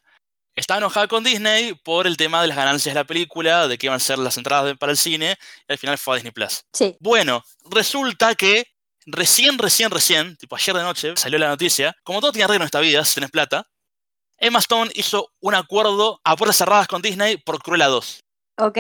[0.56, 3.88] está enojada con Disney por el tema de las ganancias de la película, de que
[3.88, 5.36] iban a ser las entradas de- para el cine,
[5.68, 6.62] y al final fue a Disney Plus.
[6.74, 6.96] Sí.
[7.00, 8.66] Bueno, resulta que
[9.06, 12.68] recién, recién, recién, tipo ayer de noche, salió la noticia, como todo tiene arreglo en
[12.68, 13.68] esta vida, si tenés plata,
[14.38, 18.20] Emma Stone hizo un acuerdo a puertas cerradas con Disney por Cruella 2.
[18.58, 18.78] Ok.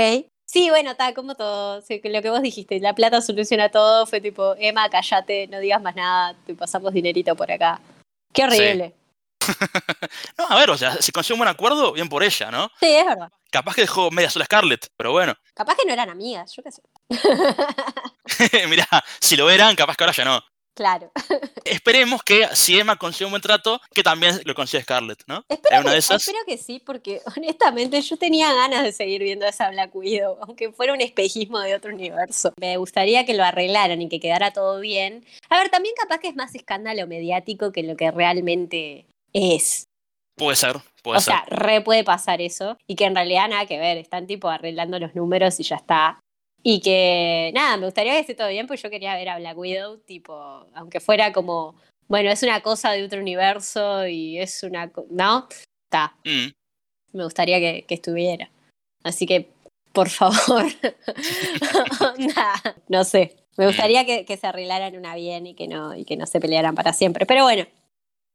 [0.47, 1.81] Sí, bueno, está como todo.
[1.81, 4.05] sí, lo que vos dijiste, la plata soluciona todo.
[4.05, 7.81] Fue tipo, Emma, callate, no digas más nada, te pasamos dinerito por acá.
[8.33, 8.93] Qué horrible.
[10.37, 12.69] No, a ver, o sea, si consigue un buen acuerdo, bien por ella, ¿no?
[12.79, 13.31] Sí, es verdad.
[13.49, 15.33] Capaz que dejó media sola Scarlett, pero bueno.
[15.53, 16.81] Capaz que no eran amigas, yo qué sé.
[18.67, 18.87] Mirá,
[19.19, 20.43] si lo eran, capaz que ahora ya no.
[20.73, 21.11] claro.
[21.65, 25.43] Esperemos que si Emma consigue un buen trato, que también lo consiga Scarlett, ¿no?
[25.47, 26.21] Espero una que, de esas.
[26.21, 30.71] espero que sí, porque honestamente yo tenía ganas de seguir viendo esa Black Widow, aunque
[30.71, 32.53] fuera un espejismo de otro universo.
[32.59, 35.25] Me gustaría que lo arreglaran y que quedara todo bien.
[35.49, 39.83] A ver, también capaz que es más escándalo mediático que lo que realmente es.
[40.37, 41.33] Puede ser, puede o ser.
[41.33, 42.77] sea, re puede pasar eso.
[42.87, 46.19] Y que en realidad nada que ver, están tipo arreglando los números y ya está.
[46.63, 49.57] Y que, nada, me gustaría que esté todo bien, pues yo quería ver a Black
[49.57, 50.33] Widow, tipo,
[50.73, 51.75] aunque fuera como,
[52.07, 55.47] bueno, es una cosa de otro universo y es una, ¿no?
[55.89, 56.47] Está, Mm.
[57.13, 58.49] me gustaría que, que estuviera.
[59.03, 59.51] Así que,
[59.93, 60.65] por favor,
[62.01, 62.53] Onda,
[62.89, 66.17] no sé, me gustaría que, que se arreglaran una bien y que, no, y que
[66.17, 67.25] no se pelearan para siempre.
[67.25, 67.65] Pero bueno,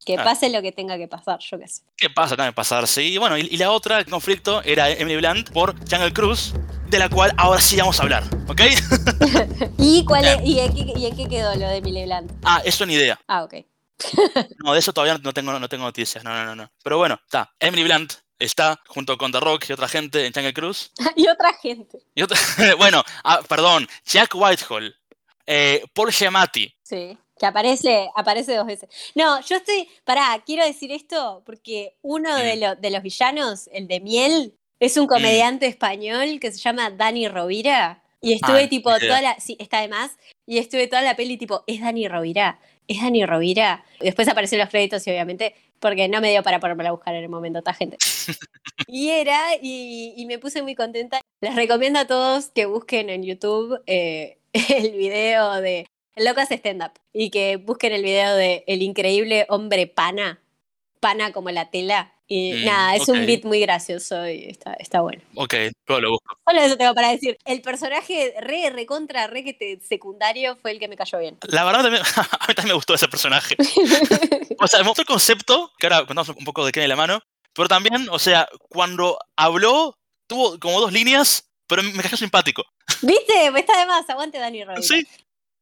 [0.05, 0.25] que Ah.
[0.25, 1.83] pase lo que tenga que pasar, yo qué sé.
[1.97, 2.37] ¿Qué pasa?
[2.37, 3.03] También pasar, sí.
[3.15, 6.53] Y bueno, y, y la otra conflicto era Emily Blunt por Jungle Cruise,
[6.89, 8.61] de la cual ahora sí vamos a hablar, ¿ok?
[9.79, 12.33] ¿Y, cuál es- y, en qué, y en qué quedó lo de Emily Blunt?
[12.45, 13.21] ah, eso ni idea.
[13.27, 13.55] Ah, ok.
[14.65, 16.25] No, de eso todavía no tengo, no tengo noticias.
[16.25, 16.71] No, no, no, no.
[16.83, 17.53] Pero bueno, está.
[17.61, 20.91] Emily Blunt está junto con The Rock y otra gente en Jungle Cruise.
[21.17, 21.99] y otra gente.
[22.15, 22.39] Y otra-
[22.79, 24.97] bueno, ah, perdón, Jack Whitehall,
[25.47, 26.73] eh, Paul Giamatti.
[26.83, 27.17] Sí.
[27.41, 28.91] Que aparece, aparece dos veces.
[29.15, 29.89] No, yo estoy.
[30.05, 32.61] Pará, quiero decir esto porque uno de, Mm.
[32.61, 37.29] lo- de los villanos, el de Miel, es un comediante español que se llama Dani
[37.29, 38.05] Rovira.
[38.21, 39.01] Y estuve Ah, tipo idea.
[39.09, 39.41] toda la.
[39.41, 40.13] Sí, está de más.
[40.47, 42.61] Y estuve toda la peli tipo, es Dani Rovira.
[42.87, 43.85] Es Dani Rovira.
[44.01, 47.23] Después aparecieron los créditos y obviamente, porque no me dio para ponerme a buscar en
[47.23, 47.97] el momento, esta gente.
[48.87, 51.21] Y era, y, y me puse muy contenta.
[51.41, 55.87] Les recomiendo a todos que busquen en YouTube eh, el video de
[56.29, 60.41] Hace stand-up y que busquen el video de El increíble hombre pana,
[61.01, 62.13] pana como la tela.
[62.33, 65.21] Y Mm, nada, es un beat muy gracioso y está, está bueno.
[65.35, 65.53] Ok,
[65.89, 66.37] luego lo busco.
[66.47, 67.37] Solo eso tengo para decir.
[67.45, 71.39] El personaje re, recontra, re que te, secundario fue el que me cayó bien.
[71.49, 72.05] La verdad, también-
[72.41, 73.57] a mí también me gustó ese personaje.
[74.61, 76.97] O sea, me gustó el concepto, que ahora contamos un poco de qué en la
[76.97, 77.21] mano,
[77.53, 82.63] pero también, o sea, cuando habló, tuvo como dos líneas, pero me cayó simpático.
[83.03, 83.47] ¿Viste?
[83.57, 84.83] Está de más, aguante Dani Rovira.
[84.83, 85.05] Sí,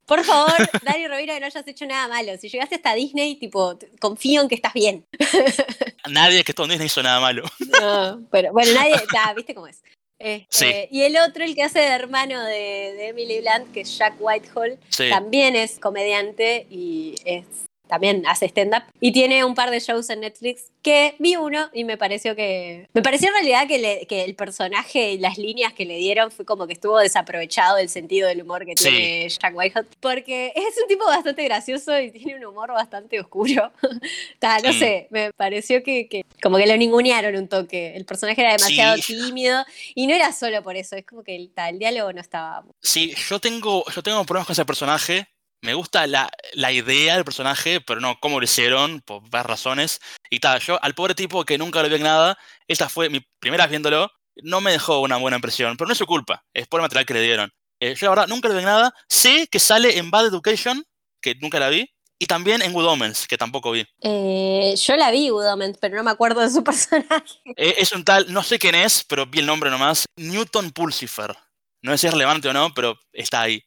[0.09, 0.53] Por favor,
[0.85, 2.33] Dani Rovira, que no hayas hecho nada malo.
[2.39, 5.05] Si llegaste hasta Disney, tipo, confío en que estás bien.
[6.09, 7.45] nadie que estuvo en Disney hizo nada malo.
[7.81, 9.83] No, pero bueno, nadie, ta, ¿viste cómo es?
[10.19, 10.97] Este, Sí.
[10.97, 14.15] Y el otro, el que hace de hermano de, de Emily Blunt, que es Jack
[14.19, 15.11] Whitehall, Sí.
[15.11, 17.45] también es comediante y es
[17.89, 21.85] también hace stand-up y tiene un par de shows en Netflix que vi uno y
[21.85, 22.89] me pareció que...
[22.95, 26.31] Me pareció en realidad que, le- que el personaje y las líneas que le dieron
[26.31, 28.89] fue como que estuvo desaprovechado el sentido del humor que Sí.
[28.89, 33.73] tiene Jack Whitehot porque es un tipo bastante gracioso y tiene un humor bastante oscuro.
[34.39, 34.79] Ta, no Mm.
[34.79, 37.97] sé, me pareció que, que como que lo ningunearon un toque.
[37.97, 39.17] El personaje era demasiado Sí.
[39.17, 42.21] tímido y no era solo por eso, es como que el, ta, el diálogo no
[42.21, 42.65] estaba...
[42.83, 45.27] Sí, yo tengo, yo tengo problemas con ese personaje.
[45.63, 50.01] Me gusta la, la idea del personaje, pero no cómo lo hicieron, por varias razones.
[50.31, 53.21] Y tal, yo al pobre tipo que nunca lo vi en nada, esta fue mi
[53.41, 54.11] primera vez viéndolo,
[54.43, 57.07] no me dejó una buena impresión, pero no es su culpa, es por el material
[57.07, 57.53] que le dieron.
[57.81, 60.85] Eh, yo la verdad nunca lo vi en nada, sé que sale en Bad Education,
[61.21, 61.91] que nunca la vi,
[62.21, 63.87] y también en Good Omens, que tampoco vi.
[64.03, 67.41] Eh, yo la vi, Good Omens, pero no me acuerdo de su personaje.
[67.57, 71.37] Eh, es un tal, no sé quién es, pero vi el nombre nomás, Newton Pulsifer.
[71.83, 73.63] No sé si es relevante o no, pero está ahí.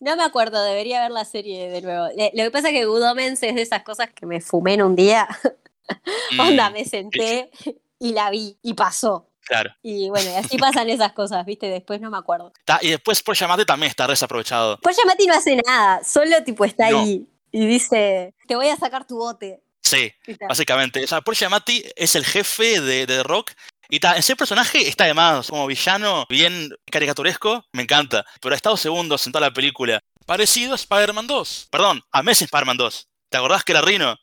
[0.00, 2.06] No me acuerdo, debería ver la serie de nuevo.
[2.08, 4.82] Lo que pasa es que Good Omens es de esas cosas que me fumé en
[4.82, 5.26] un día.
[6.38, 7.50] Onda, Mm, me senté
[7.98, 9.30] y la vi y pasó.
[9.44, 9.70] Claro.
[9.82, 11.68] Y bueno, y así pasan esas cosas, ¿viste?
[11.68, 12.52] Después no me acuerdo.
[12.82, 14.78] Y después por llamate también está desaprovechado.
[14.82, 17.00] Pues Yamati no hace nada, solo tipo está No.
[17.00, 19.62] ahí y dice, te voy a sacar tu bote.
[19.80, 20.12] Sí,
[20.48, 21.04] básicamente.
[21.04, 23.52] O sea, Paul Giamatti es el jefe de, de Rock.
[23.88, 28.24] Y ta, ese personaje está además como villano, bien caricaturesco, me encanta.
[28.40, 30.00] Pero ha estado segundos en toda la película.
[30.26, 31.68] Parecido a Spider-Man 2.
[31.70, 33.08] Perdón, a Messi Spider-Man 2.
[33.30, 34.16] ¿Te acordás que era Rino?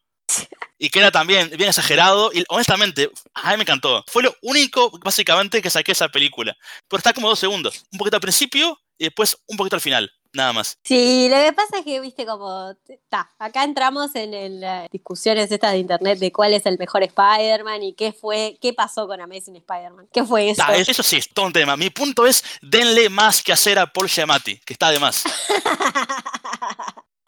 [0.77, 2.31] Y que era también bien exagerado.
[2.33, 4.03] Y honestamente, a mí me encantó.
[4.07, 6.55] Fue lo único, básicamente, que saqué esa película.
[6.89, 7.85] Pero está como dos segundos.
[7.91, 10.11] Un poquito al principio y después un poquito al final.
[10.33, 10.77] Nada más.
[10.83, 12.73] Sí, lo que pasa es que, viste, como,
[13.09, 17.83] ta, acá entramos en las discusiones estas de internet de cuál es el mejor Spider-Man
[17.83, 20.07] y qué fue, qué pasó con Amazing Spider-Man.
[20.11, 20.63] ¿Qué fue eso?
[20.65, 21.77] Ta, eso sí, es todo un tema.
[21.77, 25.23] Mi punto es, denle más que hacer a Paul Giamatti, que está de más.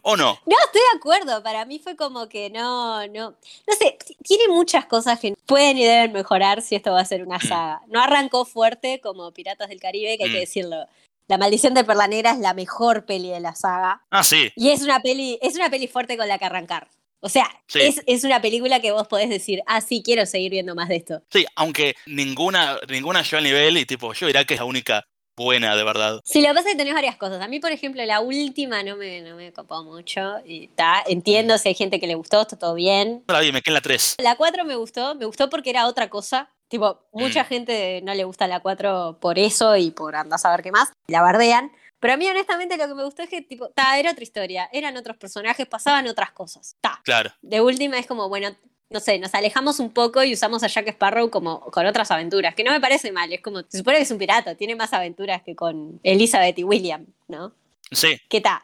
[0.07, 0.39] ¿O no?
[0.45, 1.41] No, estoy de acuerdo.
[1.41, 3.31] Para mí fue como que no, no.
[3.31, 7.23] No sé, tiene muchas cosas que pueden y deben mejorar si esto va a ser
[7.23, 7.47] una Mm.
[7.47, 7.81] saga.
[7.87, 10.41] No arrancó fuerte como Piratas del Caribe, que hay que Mm.
[10.41, 10.85] decirlo.
[11.27, 14.03] La Maldición de Perla Negra es la mejor peli de la saga.
[14.11, 14.51] Ah, sí.
[14.55, 16.89] Y es una peli, es una peli fuerte con la que arrancar.
[17.19, 17.79] O sea, Sí.
[17.81, 20.97] es, es una película que vos podés decir, ah, sí, quiero seguir viendo más de
[20.97, 21.23] esto.
[21.31, 25.03] Sí, aunque ninguna, ninguna llegó al nivel y tipo, yo diría que es la única
[25.35, 26.21] buena, de verdad.
[26.23, 27.41] Sí, lo que pasa es que tenés varias cosas.
[27.41, 30.35] A mí, por ejemplo, la última no me, no me copó mucho.
[30.45, 33.23] Y ta, entiendo si hay gente que le gustó, está todo bien.
[33.27, 34.15] La vi, me quedé en la 3.
[34.19, 36.51] La 4 me gustó, me gustó porque era otra cosa.
[36.67, 37.47] Tipo, mucha Mm.
[37.47, 40.91] gente no le gusta la 4 por eso y por andar a saber qué más.
[41.07, 41.71] La bardean.
[41.99, 44.69] Pero a mí, honestamente, lo que me gustó es que, tipo, ta, era otra historia.
[44.73, 46.75] Eran otros personajes, pasaban otras cosas.
[46.81, 46.99] Ta.
[47.03, 47.31] Claro.
[47.41, 48.49] De última es como, bueno,
[48.89, 52.53] no sé, nos alejamos un poco y usamos a Jack Sparrow como con otras aventuras,
[52.53, 53.31] que no me parece mal.
[53.33, 56.63] Es como, se supone que es un pirata, tiene más aventuras que con Elizabeth y
[56.63, 57.53] William, ¿no?
[57.91, 58.59] Sí, ¿Qué tal?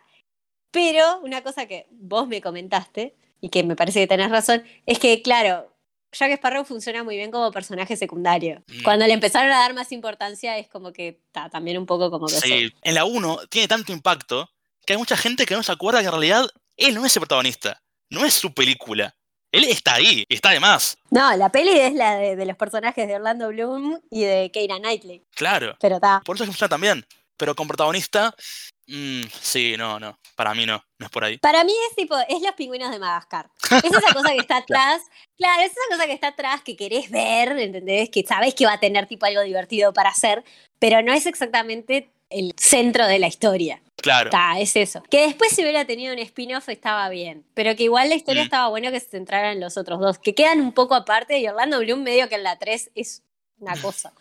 [0.71, 4.99] Pero una cosa que vos me comentaste, y que me parece que tenés razón, es
[4.99, 5.70] que, claro,
[6.11, 8.63] Jack Sparrow funciona muy bien como personaje secundario.
[8.67, 8.83] Mm.
[8.83, 12.27] Cuando le empezaron a dar más importancia, es como que está también un poco como
[12.27, 12.33] que.
[12.33, 12.71] sí.
[12.81, 14.49] En la 1 tiene tanto impacto
[14.85, 16.45] que hay mucha gente que no se acuerda que en realidad
[16.77, 17.81] él no es el protagonista.
[18.09, 19.15] No es su película.
[19.51, 20.97] Él está ahí, está de más.
[21.09, 24.77] No, la peli es la de, de los personajes de Orlando Bloom y de Keira
[24.79, 25.25] Knightley.
[25.35, 25.75] Claro.
[25.79, 26.21] Pero está.
[26.25, 27.05] Por eso es que funciona también.
[27.37, 28.33] Pero con protagonista,
[28.91, 30.17] mm, sí, no, no.
[30.35, 30.83] Para mí no.
[30.99, 31.37] No es por ahí.
[31.37, 33.49] Para mí es tipo, es los pingüinos de Madagascar.
[33.71, 35.01] Es esa cosa que está atrás.
[35.37, 38.09] Claro, es esa cosa que está atrás que querés ver, ¿entendés?
[38.09, 40.43] Que sabés que va a tener tipo algo divertido para hacer,
[40.79, 43.81] pero no es exactamente el centro de la historia.
[43.97, 44.29] Claro.
[44.29, 45.03] Está, es eso.
[45.11, 48.45] Que después si hubiera tenido un spin-off estaba bien, pero que igual la historia Mm.
[48.45, 51.47] estaba bueno que se centrara en los otros dos, que quedan un poco aparte y
[51.47, 53.21] Orlando Bloom medio que en la 3 es
[53.59, 54.13] una cosa.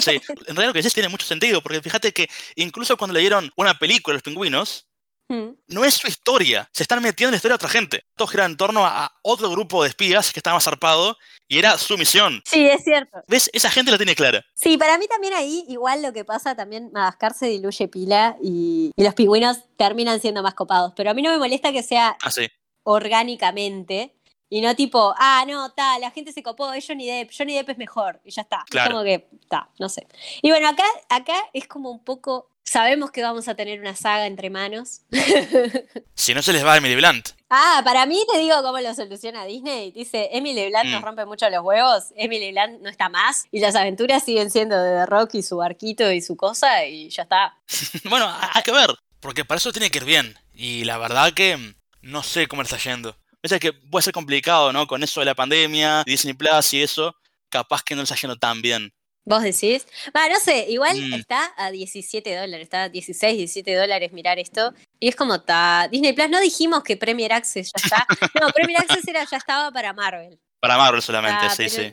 [0.00, 3.20] Sí, en realidad lo que decís tiene mucho sentido, porque fíjate que incluso cuando le
[3.20, 4.86] dieron una película los pingüinos,
[5.32, 5.54] Mm.
[5.68, 8.02] no es su historia, se están metiendo en la historia de otra gente.
[8.16, 11.56] Todo gira en torno a a otro grupo de espías que estaba más zarpado y
[11.60, 12.42] era su misión.
[12.44, 13.22] Sí, es cierto.
[13.28, 13.48] ¿Ves?
[13.52, 14.44] Esa gente la tiene clara.
[14.54, 18.90] Sí, para mí también ahí, igual lo que pasa, también Madagascar se diluye pila y,
[18.96, 20.94] y los pingüinos terminan siendo más copados.
[20.96, 22.48] Pero a mí no me molesta que sea Ah, sí.
[22.82, 24.16] orgánicamente
[24.50, 27.70] y no tipo, ah, no, tal, la gente se copó, es Johnny Depp, Johnny Depp
[27.70, 28.58] es mejor y ya está.
[28.66, 28.90] Es Claro.
[28.90, 30.06] como que, está, no sé.
[30.42, 34.26] Y bueno, acá, acá es como un poco, sabemos que vamos a tener una saga
[34.26, 35.02] entre manos.
[36.14, 37.30] Si no se les va Emily Blunt.
[37.48, 39.90] ah, para mí te digo cómo lo soluciona Disney.
[39.90, 41.04] Dice, Emily Blunt nos Mm.
[41.04, 44.98] rompe mucho los huevos, Emily Blunt no está más y las aventuras siguen siendo de
[45.00, 47.56] The Rock y su barquito y su cosa y ya está.
[48.10, 50.36] Bueno, ha- hay que ver, porque para eso tiene que ir bien.
[50.54, 53.16] Y la verdad que mm, no sé cómo le está yendo.
[53.42, 54.86] Es que puede ser complicado, ¿no?
[54.86, 57.14] Con eso de la pandemia, Disney Plus y eso,
[57.48, 58.92] capaz que no le está yendo tan bien.
[59.24, 59.86] ¿Vos decís?
[60.16, 61.14] Va, no sé, igual Mm.
[61.14, 64.72] está a 17 dólares, está a 16, 17 dólares mirar esto.
[64.98, 65.88] Y es como está.
[65.90, 68.06] Disney Plus, no dijimos que Premier Access ya está.
[68.42, 70.38] No, Premier Access era, ya estaba para Marvel.
[70.60, 71.92] Para Marvel solamente, Ah, sí, sí.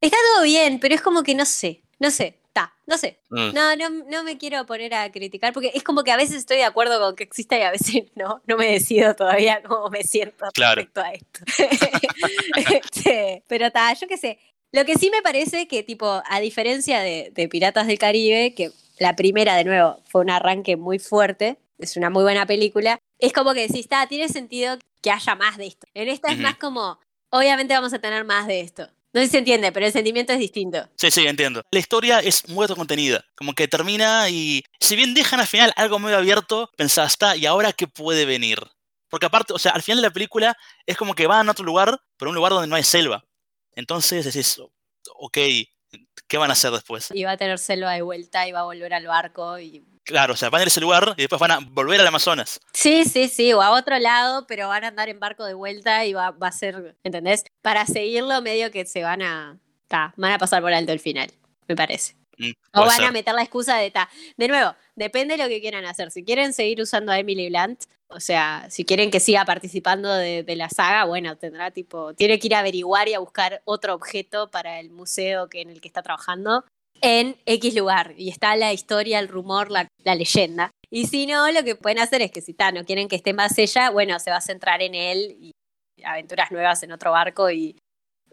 [0.00, 3.20] Está todo bien, pero es como que no sé, no sé, está, no sé.
[3.30, 3.52] Mm.
[3.52, 6.56] No, no, no me quiero poner a criticar porque es como que a veces estoy
[6.56, 8.40] de acuerdo con que exista y a veces no.
[8.46, 10.76] No me decido todavía cómo me siento Claro.
[10.82, 11.40] respecto a esto.
[12.56, 14.38] Este, pero está, yo qué sé.
[14.72, 18.70] Lo que sí me parece que, tipo, a diferencia de, de Piratas del Caribe, que
[18.98, 23.32] la primera, de nuevo, fue un arranque muy fuerte, es una muy buena película, es
[23.32, 25.86] como que decís, está, tiene sentido que haya más de esto.
[25.94, 26.98] En esta es más como,
[27.30, 28.88] obviamente vamos a tener más de esto.
[29.16, 30.90] No sé si se entiende, pero el sentimiento es distinto.
[30.94, 31.62] Sí, sí, entiendo.
[31.70, 33.24] La historia es muy autocontenida.
[33.34, 34.62] Como que termina y.
[34.78, 38.58] Si bien dejan al final algo muy abierto, pensás, está, ¿y ahora qué puede venir?
[39.08, 41.64] Porque aparte, o sea, al final de la película es como que van a otro
[41.64, 43.24] lugar, pero un lugar donde no hay selva.
[43.72, 44.60] Entonces decís,
[45.14, 45.38] ok,
[46.28, 47.10] ¿qué van a hacer después?
[47.12, 49.58] Y va a tener selva de vuelta y va a volver al barco.
[49.58, 49.84] Y...
[50.04, 52.06] Claro, o sea, van a ir a ese lugar y después van a volver al
[52.06, 52.60] Amazonas.
[52.72, 56.04] Sí, sí, sí, o a otro lado, pero van a andar en barco de vuelta
[56.04, 57.44] y va, va a ser, ¿entendés?
[57.62, 59.58] Para seguirlo, medio que se van a.
[59.88, 61.32] ta, van a pasar por alto el final,
[61.68, 62.16] me parece.
[62.38, 64.08] Mm, O van a meter la excusa de ta.
[64.36, 66.10] De nuevo, depende de lo que quieran hacer.
[66.10, 70.42] Si quieren seguir usando a Emily Blunt, o sea, si quieren que siga participando de,
[70.42, 73.94] de la saga, bueno, tendrá tipo, tiene que ir a averiguar y a buscar otro
[73.94, 76.64] objeto para el museo que, en el que está trabajando
[77.00, 78.14] en X lugar.
[78.16, 80.70] Y está la historia, el rumor, la, la leyenda.
[80.90, 83.32] Y si no, lo que pueden hacer es que si ta, no quieren que esté
[83.32, 85.52] más ella, bueno, se va a centrar en él y
[86.04, 87.76] aventuras nuevas en otro barco y,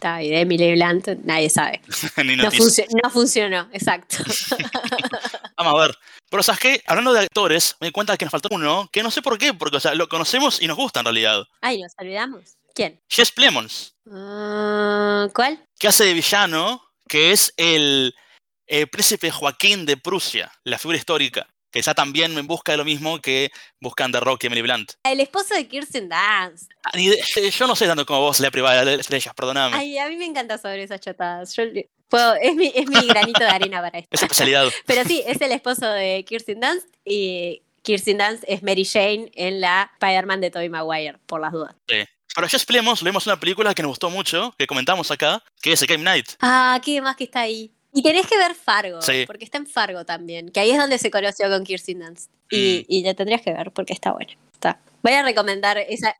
[0.01, 1.81] y de Emily Blunt nadie sabe.
[2.25, 4.17] Ni No, funcio- no funcionó, exacto.
[5.57, 5.97] Vamos a ver.
[6.29, 6.83] Pero ¿sabes qué?
[6.87, 9.53] Hablando de actores, me di cuenta que nos faltó uno, que no sé por qué,
[9.53, 11.43] porque o sea, lo conocemos y nos gusta en realidad.
[11.61, 12.57] Ay, nos olvidamos.
[12.73, 12.99] ¿Quién?
[13.07, 15.63] Jess Plemons, Ah, ¿Cuál?
[15.77, 18.15] que hace de villano, que es el,
[18.65, 22.85] eh, príncipe Joaquín de Prusia, la figura histórica, que está también en busca de lo
[22.85, 24.93] mismo que buscan The Rock y Emily Blunt.
[25.03, 26.71] El esposo de Kirsten Dunst.
[26.83, 29.75] Ah, eh, yo no sé tanto como vos, la privada de estrellas, perdóname.
[29.75, 31.55] Ay, a mí me encanta sobre esas chotadas.
[31.55, 31.63] Yo
[32.07, 34.09] puedo, es, mi, es mi granito de arena para esto.
[34.11, 34.69] Es especialidad.
[34.85, 39.59] Pero sí, es el esposo de Kirsten Dunst y Kirsten Dunst es Mary Jane en
[39.59, 41.75] la Spider-Man de Tobey Maguire, por las dudas.
[41.87, 45.43] Pero Jess Plemons, lo vimos en una película que nos gustó mucho, que comentamos acá,
[45.61, 46.29] que es The Game Night.
[46.39, 47.72] Ah, ¿qué más que está ahí?
[47.93, 49.23] Y tenés que ver Fargo, Sí.
[49.27, 52.31] porque está en Fargo también, que ahí es donde se conoció con Kirsten Dunst.
[52.49, 52.91] Y, Mm.
[52.91, 54.33] y la tendrías que ver, porque está buena.
[54.53, 54.79] Está.
[55.03, 56.15] Voy a recomendar esa.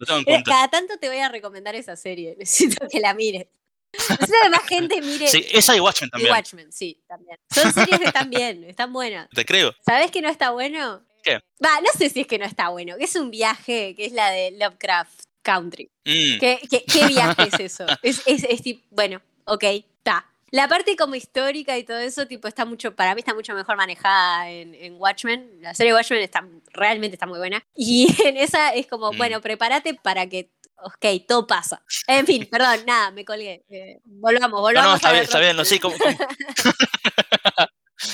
[0.45, 2.35] Cada tanto te voy a recomendar esa serie.
[2.77, 3.47] Necesito que la mires.
[3.93, 5.27] Necesito que más gente mire.
[5.27, 6.31] Sí, esa y Watchmen y también.
[6.33, 7.37] Watchmen, sí, también.
[7.49, 9.29] Son series que están bien, están buenas.
[9.29, 9.73] Te creo.
[9.85, 11.03] ¿Sabes que no está bueno?
[11.23, 11.35] ¿Qué?
[11.63, 14.11] Va, no sé si es que no está bueno, que es un viaje, que es
[14.11, 15.89] la de Lovecraft Country.
[16.05, 17.85] Mm, ¿Qué, qué, qué viaje es eso?
[18.01, 20.25] Es, es, es tipo, bueno, ok, está.
[20.53, 23.75] La parte como histórica y todo eso, tipo, está mucho, para mí está mucho mejor
[23.75, 25.49] manejada en, en Watchmen.
[25.61, 27.65] La serie Watchmen está, realmente está muy buena.
[27.75, 29.17] Y en esa es como, Mm.
[29.17, 31.81] bueno, prepárate para que, ok, todo pasa.
[32.05, 33.65] En fin, perdón, nada, me colgué.
[33.67, 34.89] Eh, volvamos, No, volvamos.
[34.91, 35.55] no, está bien, está bien.
[35.57, 35.95] No, sí, como-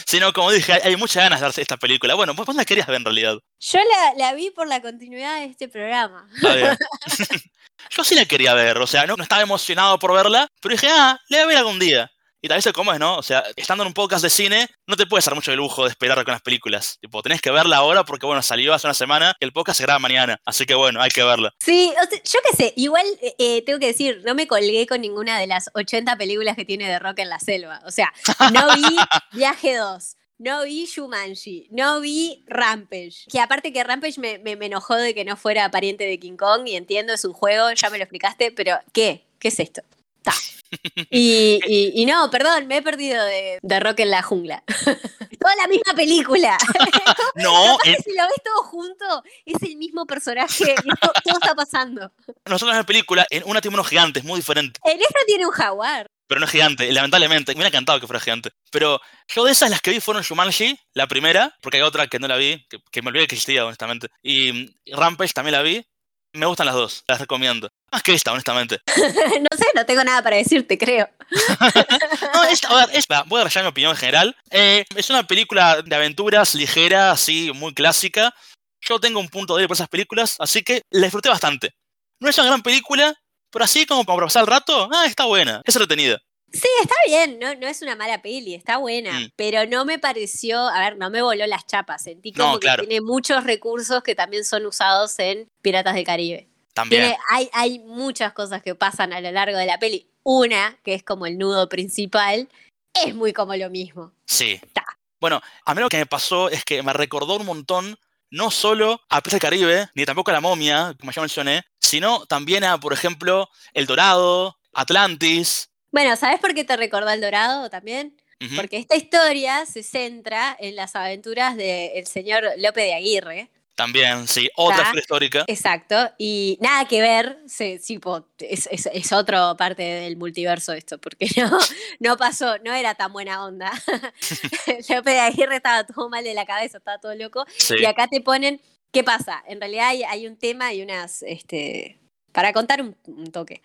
[0.06, 2.14] Sí, no, como dije, hay, hay muchas ganas de verse esta película.
[2.14, 3.36] Bueno, vos, la querías ver en realidad.
[3.60, 6.28] Yo la, la vi por la continuidad de este programa.
[6.36, 6.78] Está bien.
[7.90, 10.88] Yo sí la quería ver, o sea, no, no estaba emocionado por verla, pero dije,
[10.92, 12.12] ah, la voy a ver algún día.
[12.42, 13.18] Y tal vez es como es, ¿no?
[13.18, 15.84] O sea, estando en un podcast de cine, no te puedes dar mucho el lujo
[15.84, 16.98] de esperar con las películas.
[17.02, 19.84] Tipo, tenés que verla ahora porque, bueno, salió hace una semana y el podcast se
[19.84, 20.40] graba mañana.
[20.46, 21.54] Así que, bueno, hay que verla.
[21.60, 24.88] Sí, o sea, yo qué sé, igual eh, eh, tengo que decir, no me colgué
[24.88, 27.82] con ninguna de las 80 películas que tiene de rock en la selva.
[27.86, 28.14] O sea,
[28.54, 28.84] no vi
[29.34, 33.26] Viaje 2, no vi Shumanji, no vi Rampage.
[33.30, 36.38] Que aparte que Rampage me, me- me enojó de que no fuera pariente de King
[36.38, 39.26] Kong y entiendo, es un juego, ya me lo explicaste, pero ¿qué?
[39.40, 39.82] ¿Qué es esto?
[40.24, 40.34] Ta.
[41.10, 44.64] Y, y- y no, perdón, me he perdido de, de Rock en la jungla.
[45.40, 46.58] Toda la misma película.
[47.36, 52.12] No, que si lo ves todo junto, es el mismo personaje y todo está pasando.
[52.46, 54.80] nosotros en la película, en una tiene unos gigantes, muy diferente.
[54.84, 56.08] En esta tiene un jaguar.
[56.28, 57.54] Pero no es gigante, lamentablemente.
[57.54, 58.50] Me hubiera encantado que fuera gigante.
[58.72, 59.00] Pero
[59.34, 62.28] yo de esas las que vi fueron Shumanji, la primera, porque hay otra que no
[62.28, 64.08] la vi, que, que me olvidé que existía, honestamente.
[64.22, 65.84] Y Rampage también la vi.
[66.34, 67.70] Me gustan las dos, las recomiendo.
[67.92, 68.80] Más que esta, honestamente.
[68.88, 71.10] no sé, no tengo nada para decirte, creo.
[72.34, 74.36] No, esta, a ver, esta, voy a ya mi opinión en general.
[74.52, 78.34] Eh, es una película de aventuras ligera, así, muy clásica.
[78.82, 81.74] Yo tengo un punto de por esas películas, así que la disfruté bastante.
[82.20, 83.14] No es una gran película,
[83.52, 86.20] pero así como para pasar el rato, ah, está buena, es entretenida.
[86.52, 89.32] Sí, está bien, no, no es una mala peli, está buena, Mm.
[89.36, 92.66] pero no me pareció, a ver, no me voló las chapas, sentí No, como que
[92.66, 92.86] claro.
[92.88, 96.48] tiene muchos recursos que también son usados en Piratas del Caribe.
[96.74, 97.02] También.
[97.04, 100.10] Tiene, hay, hay muchas cosas que pasan a lo largo de la peli.
[100.24, 102.48] Una, que es como el nudo principal,
[102.94, 104.12] es muy como lo mismo.
[104.26, 104.60] Sí.
[104.74, 104.86] Ta.
[105.20, 107.98] Bueno, a mí lo que me pasó es que me recordó un montón,
[108.32, 112.26] no solo a Piratas del Caribe, ni tampoco a La Momia, como ya mencioné, sino
[112.28, 115.70] también a, por ejemplo, El Dorado, Atlantis.
[115.92, 118.16] Bueno, ¿sabes por qué te recordó El Dorado también?
[118.56, 123.50] Porque esta historia se centra en las aventuras del señor Lope de Aguirre.
[123.76, 124.84] También, sí, otra Ta.
[124.86, 125.44] figura histórica.
[125.48, 125.96] Exacto.
[126.18, 131.28] Y nada que ver, se, tipo, es, es, es otra parte del multiverso esto, porque
[131.38, 131.58] no,
[132.00, 133.72] no pasó, no era tan buena onda.
[134.90, 137.46] Lope de Aguirre estaba todo mal de la cabeza, estaba todo loco.
[137.58, 137.76] Sí.
[137.80, 138.62] Y acá te ponen,
[138.92, 139.44] ¿qué pasa?
[139.48, 142.00] En realidad hay, hay un tema y unas, este,
[142.32, 143.62] para contar un, un toque.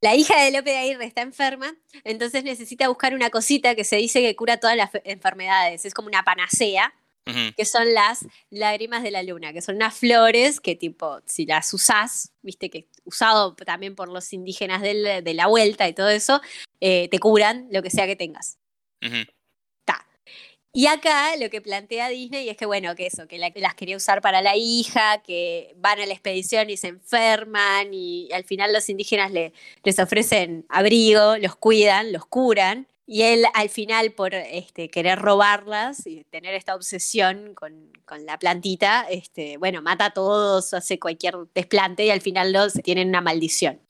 [0.00, 1.74] La hija de Lope de Aguirre está enferma,
[2.04, 5.84] entonces necesita buscar una cosita que se dice que cura todas las fe- enfermedades.
[5.84, 6.94] Es como una panacea,
[7.56, 11.74] que son las lágrimas de la luna, que son unas flores que tipo, si las
[11.74, 16.40] usás, viste que usado también por los indígenas del- de la vuelta y todo eso,
[16.80, 18.56] eh, te curan lo que sea que tengas.
[19.04, 19.16] ujú.
[20.72, 23.96] Y acá lo que plantea Disney es que, bueno, que eso, que la- las quería
[23.96, 28.72] usar para la hija, que van a la expedición y se enferman y al final
[28.72, 29.52] los indígenas le-
[29.82, 32.86] les ofrecen abrigo, los cuidan, los curan.
[33.06, 38.38] Y él al final, por este, querer robarlas y tener esta obsesión con, con la
[38.38, 43.22] plantita, este, bueno, mata a todos, hace cualquier desplante y al final los tienen una
[43.22, 43.80] maldición.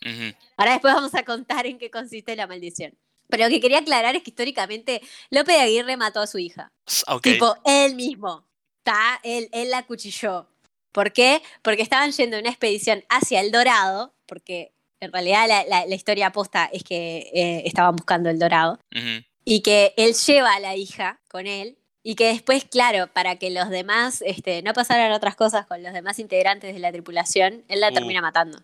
[0.57, 2.95] Ahora después vamos a contar en qué consiste la maldición.
[3.29, 5.01] Pero lo que quería aclarar es que históricamente
[5.31, 6.69] Lope de Aguirre mató a su hija.
[6.87, 7.23] S- Ok.
[7.23, 8.45] Tipo, él mismo.
[8.85, 10.49] Está, él, él la cuchilló.
[10.93, 11.43] ¿Por qué?
[11.63, 15.95] Porque estaban yendo en una expedición hacia el Dorado, porque en realidad la, la- la
[15.95, 19.25] historia aposta es que eh, estaban buscando el Dorado, Ujú.
[19.45, 23.51] y que él lleva a la hija con él, y que después, claro, para que
[23.51, 27.81] los demás este, no pasaran otras cosas con los demás integrantes de la tripulación, él
[27.81, 27.95] la Uh.
[27.95, 28.59] termina matando.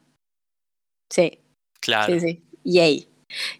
[1.10, 1.38] Sí,
[1.80, 2.14] Claro.
[2.14, 2.42] sí, sí.
[2.64, 3.08] Yay.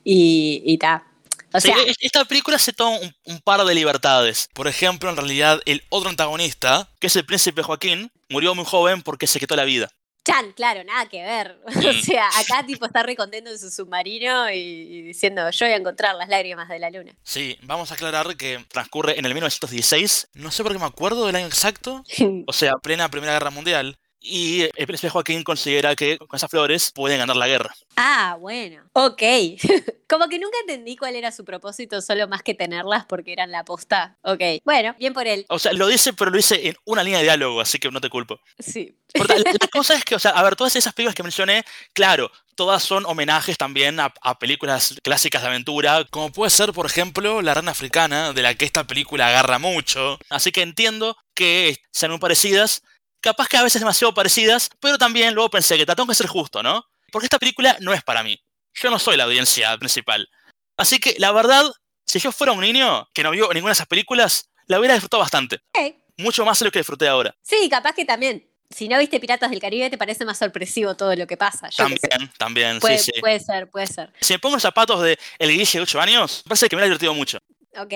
[0.03, 1.05] Y, y ta.
[1.53, 4.49] O Sí, sea, e- esta película se toma un, un par de libertades.
[4.55, 9.03] Por ejemplo, en realidad, el otro antagonista, que es el príncipe Joaquín, murió muy joven
[9.03, 9.89] porque se quitó la vida.
[10.27, 11.59] Chan, claro, nada que ver.
[11.67, 12.01] O Mm.
[12.03, 15.77] sea, acá tipo está re contento en su submarino y, y diciendo, yo voy a
[15.77, 17.13] encontrar las lágrimas de la luna.
[17.23, 20.29] Sí, vamos a aclarar que transcurre en el 1916.
[20.35, 22.03] No sé por qué me acuerdo del año exacto.
[22.49, 23.97] O sea, plena Primera Guerra Mundial.
[24.27, 27.75] Y el príncipe Joaquín considera que con esas flores pueden ganar la guerra.
[27.97, 28.83] ah, bueno.
[28.95, 29.23] Ok.
[30.09, 33.65] Como que nunca entendí cuál era su propósito, solo más que tenerlas porque eran la
[33.65, 34.17] posta.
[34.23, 34.41] Ok.
[34.65, 35.45] Bueno, bien por él.
[35.49, 38.01] O sea, lo dice, pero lo dice en una línea de diálogo, así que no
[38.01, 38.41] te culpo.
[38.59, 38.97] Sí.
[39.13, 41.65] Por tal- la cosa es que, o sea, a ver, todas esas películas que mencioné,
[41.93, 46.87] claro, todas son homenajes también a, a películas clásicas de aventura, como puede ser, por
[46.87, 50.19] ejemplo, La Rana Africana, de la que esta película agarra mucho.
[50.31, 52.83] Así que entiendo que sean muy parecidas,
[53.25, 56.63] capaz que a veces demasiado parecidas, pero también luego pensé que tengo que ser justo,
[56.63, 56.85] ¿no?
[57.11, 58.39] Porque esta película no es para mí.
[58.75, 60.29] Yo no soy la audiencia principal.
[60.77, 61.65] Así que, la verdad,
[62.05, 65.23] si yo fuera un niño que no vio ninguna de esas películas, la hubiera disfrutado
[65.23, 65.61] bastante.
[65.73, 65.95] Ok.
[66.19, 67.35] Mucho más de lo que disfruté ahora.
[67.43, 68.47] Sí, capaz que también.
[68.71, 71.69] Si no viste Piratas del Caribe, te parece más sorpresivo todo lo que pasa.
[71.71, 71.77] Yo.
[71.77, 73.21] También, también, Puede, sí, sí.
[73.21, 74.13] puede ser, puede ser.
[74.21, 76.83] Si me pongo los zapatos de el Guille de 8 años, me parece que me
[76.83, 77.39] ha divertido mucho.
[77.77, 77.93] Ok.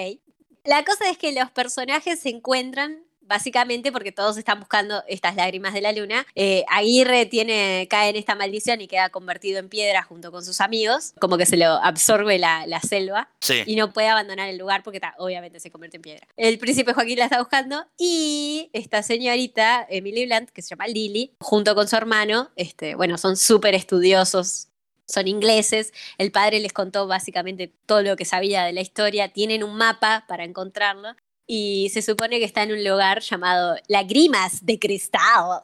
[0.65, 5.75] La cosa es que los personajes se encuentran básicamente porque todos están buscando estas lágrimas
[5.75, 6.27] de la luna.
[6.35, 10.61] Eh, Aguirre tiene, cae en esta maldición y queda convertido en piedra junto con sus
[10.61, 13.63] amigos, como que se lo absorbe la, la selva Sí.
[13.67, 16.27] y no puede abandonar el lugar porque ta, obviamente se convierte en piedra.
[16.37, 21.35] El príncipe Joaquín la está buscando y esta señorita, Emily Blunt, que se llama Lily,
[21.41, 24.69] junto con su hermano, este, bueno, son súper estudiosos,
[25.07, 29.63] son ingleses, el padre les contó básicamente todo lo que sabía de la historia, tienen
[29.65, 31.15] un mapa para encontrarlo.
[31.51, 35.63] Y se supone que está en un lugar llamado Lagrimas de Cristal.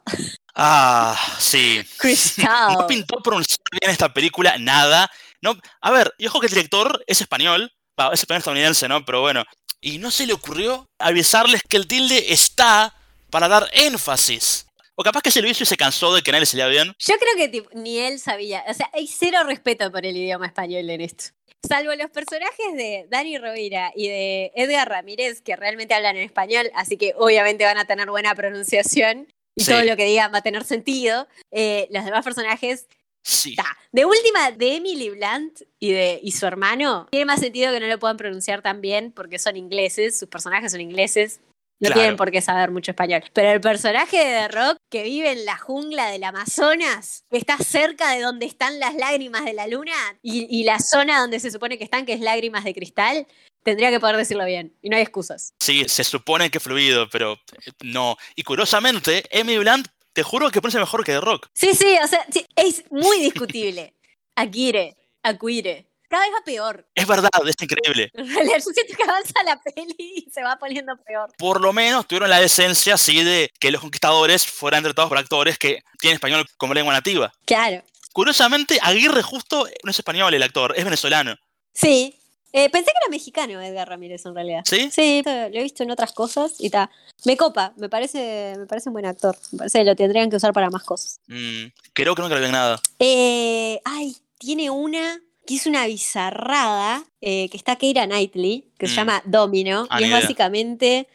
[0.55, 1.79] Ah, sí.
[1.97, 2.73] Cristal.
[2.73, 5.11] No pintó pronunciar bien esta película, nada.
[5.41, 7.71] No, a ver, y ojo que el director es español,
[8.13, 9.05] es español estadounidense, ¿no?
[9.05, 9.43] Pero bueno.
[9.79, 12.95] Y no se le ocurrió avisarles que el tilde está
[13.29, 14.65] para dar énfasis.
[14.95, 16.95] O capaz que se lo hizo y se cansó de que nadie le salía bien.
[16.97, 18.63] Yo creo que tipo, ni él sabía.
[18.67, 21.25] O sea, hay cero respeto por el idioma español en esto.
[21.67, 26.69] Salvo los personajes de Dani Rovira y de Edgar Ramírez, que realmente hablan en español,
[26.75, 29.71] así que obviamente van a tener buena pronunciación y Sí.
[29.71, 31.27] todo lo que digan va a tener sentido.
[31.51, 32.87] Eh, los demás personajes,
[33.23, 33.55] Sí.
[33.55, 33.65] ta.
[33.91, 37.87] De última, de Emily Blunt y, de, y su hermano, tiene más sentido que no
[37.87, 41.39] lo puedan pronunciar tan bien porque son ingleses, sus personajes son ingleses.
[41.81, 42.01] No Claro.
[42.01, 43.23] tienen por qué saber mucho español.
[43.33, 47.57] Pero el personaje de The Rock que vive en la jungla del Amazonas, que está
[47.57, 49.91] cerca de donde están las lágrimas de la luna
[50.21, 53.27] y, y la zona donde se supone que están, que es lágrimas de cristal,
[53.61, 54.73] tendría que poder decirlo bien.
[54.81, 55.53] Y no hay excusas.
[55.59, 58.15] Sí, se supone que es fluido, pero eh, no.
[58.37, 61.49] Y curiosamente, Emily Blunt, te juro que parece mejor que The Rock.
[61.51, 63.95] Sí, sí, o sea, sí, es muy discutible.
[64.37, 65.89] Akire, Acuire.
[66.09, 66.87] Cada vez va peor.
[66.95, 68.11] Es verdad, es increíble.
[68.25, 71.31] En realidad, yo siento que avanza la peli y se va poniendo peor.
[71.37, 75.57] Por lo menos tuvieron la decencia, sí, de que los conquistadores fueran tratados por actores
[75.57, 77.31] que tienen español como lengua nativa.
[77.45, 77.83] Claro.
[78.13, 81.35] Curiosamente, Aguirre justo no es español el actor, es venezolano.
[81.73, 82.15] Sí.
[82.53, 84.61] Eh, pensé que era mexicano Edgar Ramírez en realidad.
[84.63, 84.89] ¿Sí?
[84.89, 86.89] Sí, lo he visto en otras cosas y ta.
[87.25, 89.37] Me copa, me parece, me parece un buen actor.
[89.51, 91.19] Me parece que lo tendrían que usar para más cosas.
[91.27, 92.79] Mm, creo que vi en nada.
[92.99, 98.93] Eh, ay, tiene una que es una bizarrada, eh, que está Keira Knightley, que se
[98.93, 98.95] Mm.
[98.97, 100.19] llama Domino, Ah, y es idea.
[100.21, 101.07] básicamente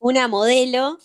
[0.00, 0.98] una modelo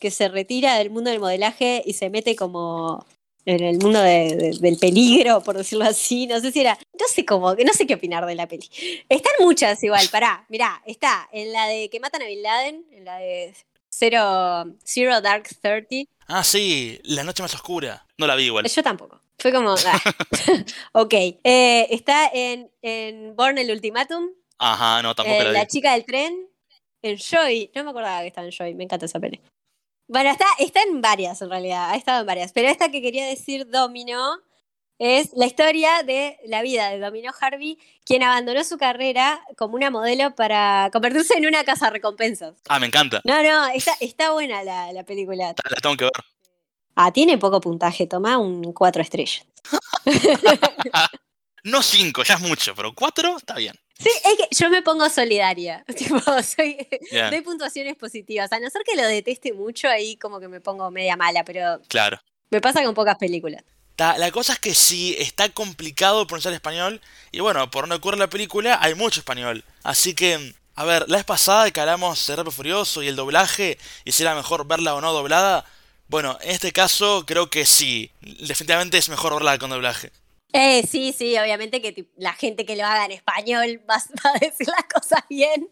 [0.00, 3.04] que se retira del mundo del modelaje y se mete como
[3.44, 6.26] en el mundo de- de- del peligro, por decirlo así.
[6.26, 6.78] No sé si era.
[7.00, 8.68] No sé cómo, no sé qué opinar de la peli.
[9.08, 13.04] Están muchas igual, pará, mirá, está en la de que matan a Bin Laden, en
[13.06, 13.54] la de
[13.90, 16.06] Zero, Zero Dark Thirty.
[16.28, 18.06] Ah, sí, La Noche Más Oscura.
[18.18, 18.66] No la vi igual.
[18.68, 19.18] Yo tampoco.
[19.38, 19.74] Fue como.
[19.74, 20.00] ah.
[20.92, 21.14] ok.
[21.14, 24.30] eh, está en, en Born el Ultimatum.
[24.58, 26.48] Ajá, no, tampoco eh, la la chica del tren.
[27.02, 27.70] En Joy.
[27.74, 28.74] No me acordaba que estaba en Joy.
[28.74, 29.40] Me encanta esa peli.
[30.08, 31.90] Bueno, está, está en varias en realidad.
[31.90, 32.52] Ha estado en varias.
[32.52, 34.40] Pero esta que quería decir Domino
[34.98, 39.90] es la historia de la vida de Domino Harvey, quien abandonó su carrera como una
[39.90, 42.56] modelo para convertirse en una casa recompensas.
[42.68, 43.20] Ah, me encanta.
[43.22, 45.54] No, no, está, está buena la, la película.
[45.70, 46.12] La tengo que ver.
[47.00, 49.46] Ah, tiene poco puntaje, toma un cuatro estrellas.
[51.64, 53.74] No cinco, ya es mucho, pero cuatro está bien.
[53.98, 55.84] Sí, es que yo me pongo solidaria.
[55.98, 56.78] Tipo, soy,
[57.30, 58.50] doy puntuaciones positivas.
[58.52, 61.80] A no ser que lo deteste mucho, ahí como que me pongo media mala, pero
[61.88, 62.18] claro.
[62.50, 63.64] me pasa con pocas películas.
[63.98, 67.02] La cosa es que sí, está complicado pronunciar español.
[67.32, 69.64] Y bueno, por no ocurre la película, hay mucho español.
[69.82, 73.78] Así que, a ver, la vez pasada que hablamos de Rápido Furioso y el doblaje,
[74.04, 75.66] y si era mejor verla o no doblada.
[76.08, 78.10] Bueno, en este caso creo que sí.
[78.20, 80.10] Definitivamente es mejor verla con doblaje.
[80.52, 84.38] Eh, sí, sí, obviamente que la gente que lo haga en español va, va a
[84.38, 85.68] decir las cosas bien.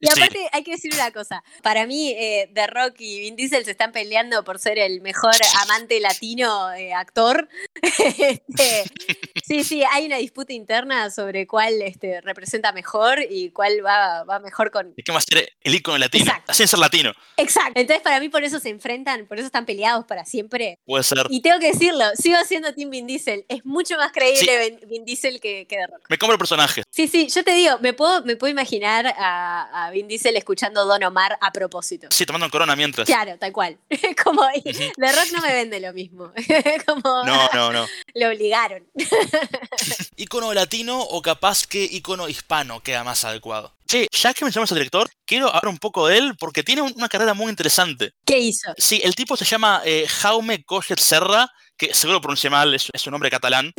[0.00, 0.12] Y Sí.
[0.12, 1.42] aparte hay que decir una cosa.
[1.62, 5.34] Para mí, eh, The Rock y Vin Diesel se están peleando por ser el mejor
[5.62, 7.48] amante latino eh, actor.
[8.18, 8.84] Este,
[9.44, 14.38] sí, sí, hay una disputa interna sobre cuál este, representa mejor y cuál va, va
[14.40, 16.24] mejor con, Es que va a ser el icono latino.
[16.24, 16.52] Exacto.
[16.52, 17.12] Así ser latino.
[17.36, 17.72] Exacto.
[17.80, 20.78] Entonces, para mí, por eso se enfrentan, por eso están peleados para siempre.
[20.84, 21.18] Puede ser.
[21.30, 23.44] Y tengo que decirlo, sigo siendo Team Vin Diesel.
[23.48, 26.06] Es mucho más creíble Vin, Vin Diesel que, que The Rock.
[26.08, 26.82] Me compro el personaje.
[26.90, 30.84] Sí, sí, yo te digo, me puedo, me puedo imaginar a, a Vin Diesel escuchando
[30.86, 32.08] Don Omar a propósito.
[32.10, 33.06] Sí, tomando un corona mientras.
[33.06, 33.78] Claro, tal cual.
[34.24, 36.32] Como The Rock no me vende lo mismo.
[36.86, 37.86] Como No, no, no.
[38.14, 38.86] lo obligaron.
[40.16, 43.74] Icono latino o capaz que icono hispano queda más adecuado.
[43.86, 46.92] Che, ya que mencionamos al director, quiero hablar un poco de él porque tiene un-
[46.96, 48.12] una carrera muy interesante.
[48.26, 48.72] ¿Qué hizo?
[48.76, 53.06] Sí, el tipo se llama eh, Jaume Coget Serra, que seguro pronuncié mal, es, es
[53.06, 53.72] un nombre catalán.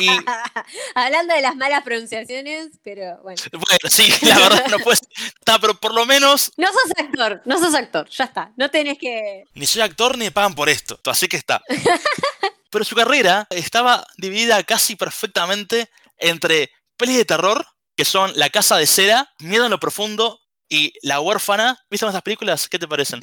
[0.00, 0.08] Y
[0.94, 3.40] Hablando de las malas pronunciaciones, pero bueno.
[3.52, 4.98] bueno, sí, la verdad no puede
[5.38, 8.52] Está, pero por lo menos No sos actor, no sos actor, ya está.
[8.56, 9.44] No tenés que.
[9.54, 11.62] ni soy actor ni me pagan por esto, así que está.
[12.70, 17.66] Pero su carrera estaba dividida casi perfectamente entre pelis de terror,
[17.96, 21.84] que son La Casa de Cera, Miedo en lo Profundo y La Huérfana.
[21.90, 22.68] ¿Viste esas películas?
[22.68, 23.20] ¿Qué te parecen?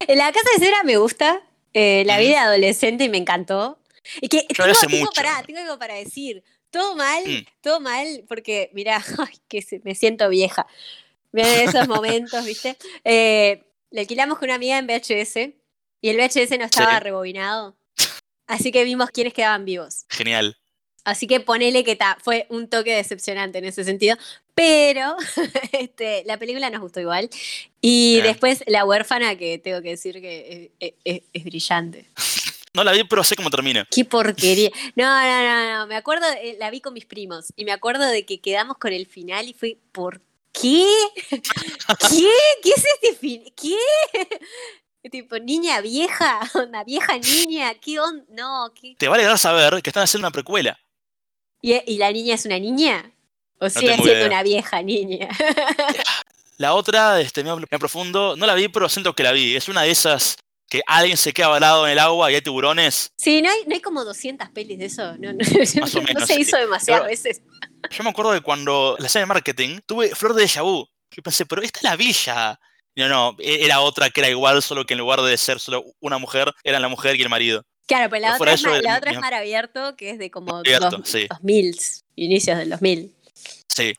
[0.00, 1.40] En la casa de cera me gusta.
[1.74, 3.78] Eh, la vida adolescente y me encantó.
[4.20, 5.08] Y que Yo tengo,
[5.46, 6.42] tengo algo para decir.
[6.70, 7.46] Todo mal, Mm.
[7.60, 10.66] todo mal, porque mirá, ay, que se- me siento vieja.
[11.32, 12.76] Vienen esos momentos, ¿viste?
[13.04, 15.54] Eh, le alquilamos con una amiga en VHS
[16.00, 17.00] y el VHS no estaba Sí.
[17.00, 17.76] rebobinado.
[18.46, 20.04] Así que vimos quiénes quedaban vivos.
[20.08, 20.56] Genial.
[21.04, 24.16] Así que ponele que ta, fue un toque decepcionante en ese sentido.
[24.54, 25.16] Pero
[25.72, 27.28] este, la película nos gustó igual.
[27.80, 32.06] Y después La huérfana, que tengo que decir que es, es- es brillante.
[32.74, 33.86] No la vi, pero sé cómo termina.
[33.90, 34.70] Qué porquería.
[34.96, 35.86] No, no, no, no.
[35.88, 37.52] Me acuerdo, eh, la vi con mis primos.
[37.54, 40.22] Y me acuerdo de que quedamos con el final y fue, ¿por
[40.52, 40.86] qué?
[41.28, 42.30] ¿Qué?
[42.62, 43.52] ¿Qué es este final?
[43.54, 43.76] ¿Qué?
[45.10, 48.24] Tipo, niña vieja, una vieja niña, ¿qué onda?
[48.30, 48.94] No, ¿qué?
[48.96, 50.80] Te va a alegrar saber que están haciendo una precuela.
[51.60, 53.12] ¿Y, y la niña es una niña?
[53.62, 55.28] ¿O sigue siendo una vieja niña?
[56.58, 59.56] La otra, este, en profundo, no la vi, pero siento que la vi.
[59.56, 60.36] Es una de esas
[60.68, 63.10] que alguien se queda varado en el agua y hay tiburones.
[63.16, 65.16] Sí, ¿no hay, no hay como 200 pelis de eso.
[65.18, 65.38] No, no,
[65.80, 67.42] Más o no menos, se hizo demasiadas Pero- veces.
[67.90, 70.86] Yo me acuerdo de cuando la serie de marketing tuve flor de vu.
[71.10, 72.60] Yo pensé, pero esta es la villa.
[72.94, 75.84] No, no, e- era otra que era igual, solo que en lugar de ser solo
[76.00, 77.64] una mujer, eran la mujer y el marido.
[77.86, 80.56] Claro, pero la Pero otra, es, la otra es Mar Abierto, que es de como
[80.58, 81.26] Abierto, dos, sí.
[81.28, 81.76] 2000,
[82.16, 83.14] inicios del 2000.
[83.74, 83.94] Sí.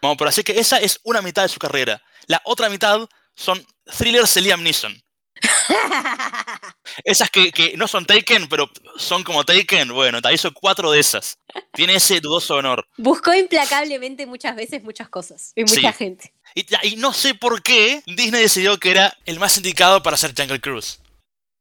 [0.00, 2.02] Bueno, pero así que esa es una mitad de su carrera.
[2.26, 3.64] La otra mitad son
[3.96, 5.00] thrillers de Liam Neeson.
[7.04, 11.00] Esas que, que no son Taken, pero son como Taken, bueno, te hizo cuatro de
[11.00, 11.38] esas.
[11.72, 12.86] Tiene ese dudoso honor.
[12.98, 15.52] Buscó implacablemente muchas veces muchas cosas.
[15.54, 15.98] Y mucha Sí.
[15.98, 16.34] gente.
[16.54, 20.60] Y, no sé por qué Disney decidió que era el más indicado para hacer Jungle
[20.60, 21.00] Cruise.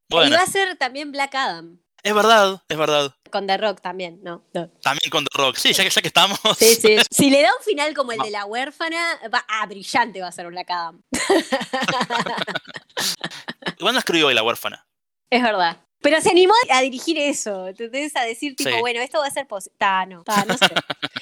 [0.09, 1.79] Y va a ser también Black Adam.
[2.03, 3.15] es verdad, es verdad.
[3.31, 4.43] Con The Rock también, ¿no?
[4.53, 4.69] no.
[4.83, 5.55] También con The Rock.
[5.57, 6.39] Sí, ya que, ya que estamos.
[6.57, 6.97] Sí, sí.
[7.09, 10.31] Si le da un final como el de la huérfana, va, ah, brillante va a
[10.31, 11.01] ser Black Adam.
[13.79, 14.85] Igual no escribió hoy La huérfana.
[15.29, 15.77] Es verdad.
[16.01, 18.15] Pero se animó a dirigir eso, ¿entendés?
[18.15, 18.75] A decir, tipo, Sí.
[18.79, 19.75] bueno, esto va a ser posible.
[19.77, 20.65] Ta, no, ta, no sé.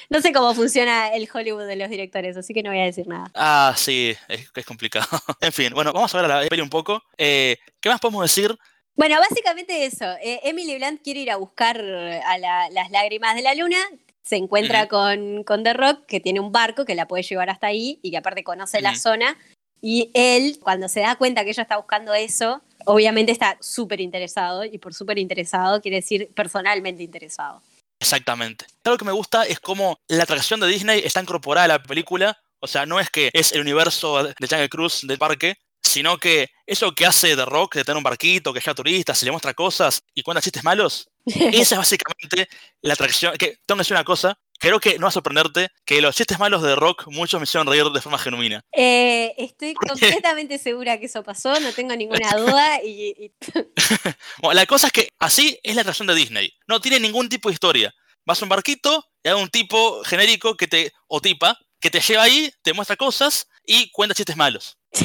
[0.08, 3.06] No sé cómo funciona el Hollywood de los directores, así que no voy a decir
[3.06, 3.30] nada.
[3.34, 5.06] Ah, sí, es, es complicado.
[5.40, 7.02] en fin, bueno, vamos a ver a la peli un poco.
[7.18, 8.56] Eh, ¿Qué más podemos decir?
[9.00, 10.04] Bueno, básicamente eso.
[10.22, 13.78] Eh, Emily Blunt quiere ir a buscar a la- las lágrimas de la luna.
[14.22, 17.68] Se encuentra con, con The Rock, que tiene un barco que la puede llevar hasta
[17.68, 19.38] ahí y que aparte conoce la zona.
[19.80, 24.66] Y él, cuando se da cuenta que ella está buscando eso, obviamente está súper interesado.
[24.66, 27.62] Y por súper interesado quiere decir personalmente interesado.
[27.98, 28.66] Exactamente.
[28.84, 32.38] Algo que me gusta es cómo la atracción de Disney está incorporada a la película.
[32.60, 36.50] O sea, no es que es el universo de Jungle Cruise del parque, sino que
[36.66, 39.54] eso que hace The Rock, de tener un barquito, que ya turistas, se le muestra
[39.54, 42.48] cosas y cuenta chistes malos, esa es básicamente
[42.82, 43.36] la atracción.
[43.36, 46.38] Que tengo que decir una cosa, creo que no va a sorprenderte que los chistes
[46.38, 48.60] malos de The Rock muchos me hicieron reír de forma genuina.
[48.72, 52.82] Eh, estoy completamente segura que eso pasó, no tengo ninguna duda.
[52.84, 53.32] Y, y-
[54.42, 56.52] Bueno, la cosa es que así es la atracción de Disney.
[56.66, 57.94] No tiene ningún tipo de historia.
[58.24, 62.00] Vas a un barquito y hay un tipo genérico que te, o tipa, que te
[62.00, 64.76] lleva ahí, te muestra cosas y cuenta chistes malos.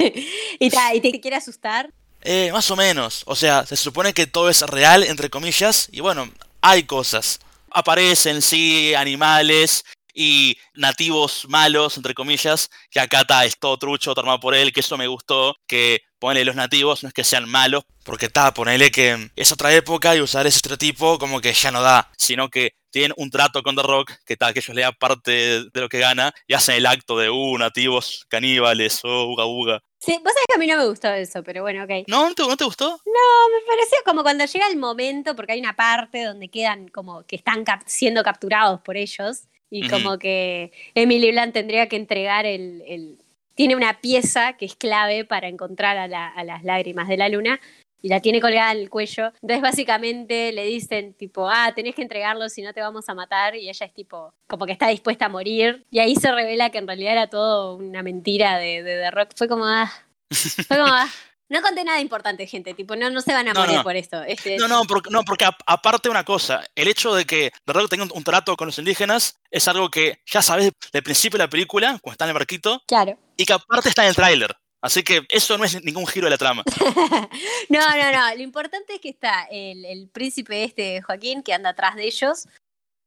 [0.58, 0.70] y
[1.00, 1.90] te quiere asustar.
[2.22, 3.22] Eh, más o menos.
[3.26, 6.30] O sea, se supone que todo es real, entre comillas, y bueno,
[6.60, 7.40] hay cosas.
[7.70, 14.22] Aparecen, sí, animales y nativos malos, entre comillas, que acá está, es todo trucho, todo
[14.22, 17.48] armado por él, que eso me gustó, que ponele los nativos, no es que sean
[17.48, 21.70] malos, porque está, ponele que es otra época y usar ese estereotipo como que ya
[21.70, 24.82] no da, sino que tienen un trato con The Rock, que tal, que ellos le
[24.82, 25.30] dan parte
[25.62, 29.80] de lo que gana y hacen el acto de, uh, nativos, caníbales, oh, uga uga.
[30.02, 31.90] Sí, vos sabés que a mí no me gustó eso, pero bueno, ok.
[32.08, 32.28] ¿No?
[32.28, 33.00] ¿No te, no te gustó?
[33.04, 37.36] Me pareció como cuando llega el momento, porque hay una parte donde quedan como que
[37.36, 42.82] están cap- siendo capturados por ellos, y como que Emily Blunt tendría que entregar el,
[42.86, 43.18] el-
[43.54, 47.28] Tiene una pieza que es clave para encontrar a, la- a las lágrimas de la
[47.28, 47.60] luna,
[48.02, 49.26] y la tiene colgada en el cuello.
[49.42, 53.54] Entonces, básicamente le dicen, tipo, ah, tenés que entregarlo, si no te vamos a matar,
[53.56, 56.78] y ella es tipo, como que está dispuesta a morir, y ahí se revela que
[56.78, 59.30] en realidad era todo una mentira de, de Rock.
[59.36, 59.90] Fue como, ah.
[60.30, 61.08] Fue como, ah.
[61.52, 62.74] No conté nada importante, gente.
[62.74, 63.82] Tipo, no, no se van a No, morir no.
[63.82, 64.22] por esto.
[64.22, 67.72] Este, No, no, porque, no, porque a- aparte una cosa, el hecho de que The
[67.72, 71.38] Rock tenga un, un trato con los indígenas es algo que ya sabes del principio
[71.38, 73.18] de la película, cuando está en el barquito, Claro.
[73.36, 74.54] y que aparte está en el tráiler.
[74.82, 76.64] Así que eso no es ningún giro de la trama.
[77.68, 78.34] no, no, no.
[78.34, 82.48] Lo importante es que está el, el príncipe este, Joaquín, que anda atrás de ellos.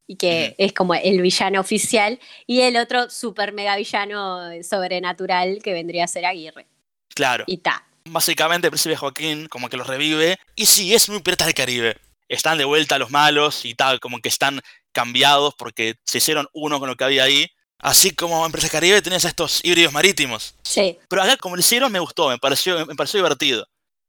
[0.06, 2.20] Y que es como el villano oficial.
[2.46, 6.66] Y el otro super mega villano sobrenatural que vendría a ser Aguirre.
[7.14, 7.44] Claro.
[7.46, 7.84] Y ta.
[8.04, 10.38] Básicamente el príncipe Joaquín como que los revive.
[10.54, 11.96] Y sí, es muy Piratas del Caribe.
[12.28, 14.60] Están de vuelta los malos y tal, como que están
[14.92, 17.50] cambiados porque se hicieron uno con lo que había ahí.
[17.84, 20.54] Así como en del Caribe tenés a estos híbridos marítimos.
[20.62, 20.98] Sí.
[21.06, 23.66] Pero acá, como lo hicieron, me gustó, me pareció, me pareció divertido.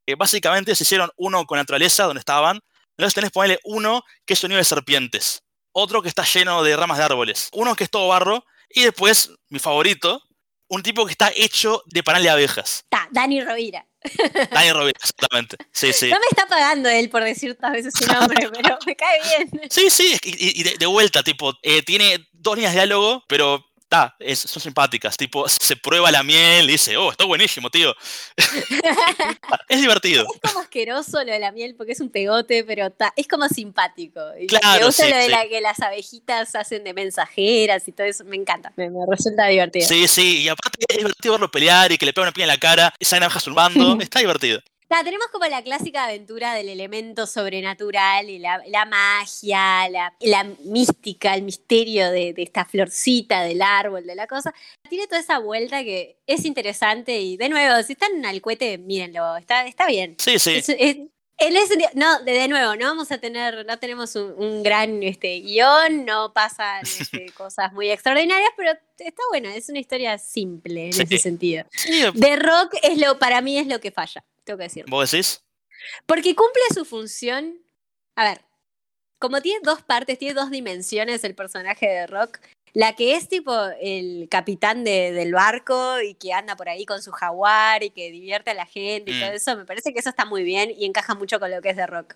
[0.08, 2.60] Eh, básicamente se hicieron uno con la naturaleza, donde estaban.
[2.98, 5.42] Entonces tenés ponerle uno que es sonido de serpientes.
[5.74, 7.50] Otro que está lleno de ramas de árboles.
[7.52, 8.46] Uno que es todo barro.
[8.70, 10.22] Y después, mi favorito,
[10.70, 12.86] un tipo que está hecho de panal de abejas.
[12.88, 13.86] Ta, Dani Rovira.
[14.52, 15.58] Dani Rovira, exactamente.
[15.74, 16.10] Sí, sí.
[16.10, 19.70] No me está pagando él por decir tantas veces su nombre, pero me cae bien.
[19.70, 23.24] Sí, sí, y, y- y de, de vuelta, tipo, eh, tiene dos líneas de diálogo,
[23.28, 25.18] pero ta, es- son simpáticas.
[25.18, 27.94] Tipo, se prueba la miel y dice, oh, está buenísimo, tío.
[29.70, 30.26] es divertido.
[30.44, 33.48] Es como asqueroso lo de la miel porque es un pegote, pero ta- es como
[33.48, 34.22] simpático.
[34.40, 35.30] Y Claro, me gusta sí, lo de sí.
[35.32, 38.24] la, que las abejitas hacen de mensajeras y todo eso.
[38.26, 39.88] Me encanta, me, me resulta divertido.
[39.88, 42.50] Sí, sí, y aparte es divertido verlo pelear y que le pega una piña en
[42.50, 43.98] la cara y salen abejas zumbando.
[44.02, 44.62] Está divertido.
[44.88, 50.44] Ta, tenemos como la clásica aventura del elemento sobrenatural y la, la magia, la, la
[50.64, 54.54] mística, el misterio de, de esta florcita del árbol, de la cosa.
[54.88, 59.38] Tiene toda esa vuelta que es interesante y de nuevo, si están al cohete, mírenlo,
[59.38, 60.16] está, está bien.
[60.20, 60.52] Sí, sí.
[60.56, 60.98] Es- es-
[61.38, 65.04] en ese no, de, de nuevo, no vamos a tener, no tenemos un, un gran
[65.04, 70.86] este, guion, no pasan este, cosas muy extraordinarias, pero está bueno, es una historia simple
[70.86, 71.02] en Sí.
[71.04, 71.66] ese sentido.
[71.72, 74.86] Sí, The Rock es lo, para mí es lo que falla, tengo que decir.
[74.88, 75.44] ¿Vos decís?
[76.06, 77.60] Porque cumple su función.
[78.16, 78.42] A ver,
[79.20, 82.40] como tiene dos partes, tiene dos dimensiones el personaje de Rock.
[82.74, 87.02] La que es tipo el capitán de- del barco y que anda por ahí con
[87.02, 89.20] su jaguar y que divierte a la gente y Mm.
[89.22, 91.70] todo eso, me parece que eso está muy bien y encaja mucho con lo que
[91.70, 92.16] es de rock.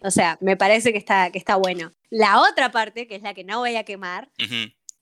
[0.00, 1.92] O sea, me parece que está, que está bueno.
[2.08, 4.30] La otra parte, que es la que no voy a quemar,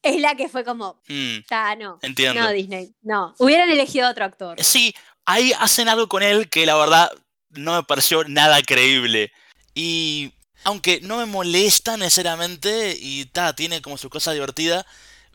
[0.02, 2.40] es la que fue como, mm, "Ta, no, entiendo.
[2.42, 3.32] no Disney, no.
[3.38, 4.60] Hubieran elegido otro actor.
[4.62, 4.92] Sí,
[5.26, 7.10] ahí hacen algo con él que la verdad
[7.50, 9.32] no me pareció nada creíble.
[9.74, 10.32] Y
[10.64, 14.86] aunque no me molesta necesariamente y ta, tiene como su cosa divertida,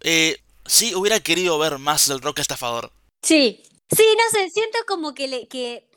[0.01, 2.91] eh, sí hubiera querido ver más del rock estafador.
[3.21, 3.63] Sí,
[3.95, 5.87] sí, no sé, siento como que le, que,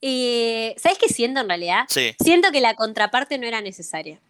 [0.00, 1.84] eh, ¿sabes qué siento en realidad?
[1.88, 2.14] Sí.
[2.22, 4.20] Siento que la contraparte no era necesaria.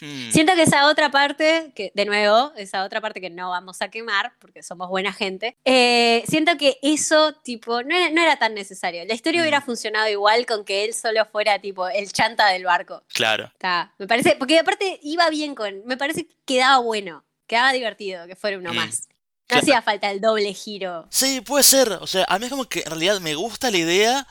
[0.00, 3.80] Mm, Siento que esa otra parte, que de nuevo, esa otra parte que no vamos
[3.82, 8.38] a quemar, porque somos buena gente, eh, siento que eso, tipo, no era, no era
[8.38, 9.04] tan necesario.
[9.06, 9.42] La historia Mm.
[9.42, 13.02] hubiera funcionado igual con que él solo fuera, tipo, el chanta del barco.
[13.14, 13.44] claro.
[13.54, 18.26] Está, me parece, porque aparte iba bien con, me parece que quedaba bueno, quedaba divertido
[18.26, 19.08] que fuera uno Mm, más.
[19.08, 19.14] No
[19.46, 19.62] claro.
[19.62, 21.06] hacía falta el doble giro.
[21.08, 21.92] Sí, puede ser.
[22.00, 24.26] O sea, a mí es como que en realidad me gusta la idea,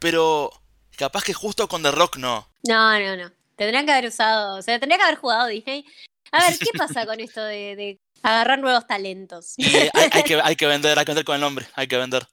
[0.00, 0.50] pero
[0.96, 2.48] capaz que justo con The Rock no.
[2.66, 3.30] No, no, no.
[3.58, 5.84] Tendrían que haber usado, o sea, tendría que haber jugado Disney.
[6.30, 9.54] A ver, ¿qué pasa con esto de, de agarrar nuevos talentos?
[9.58, 11.96] Eh, hay, hay que, hay que vender, hay que vender con el nombre, hay que
[11.98, 12.26] vender.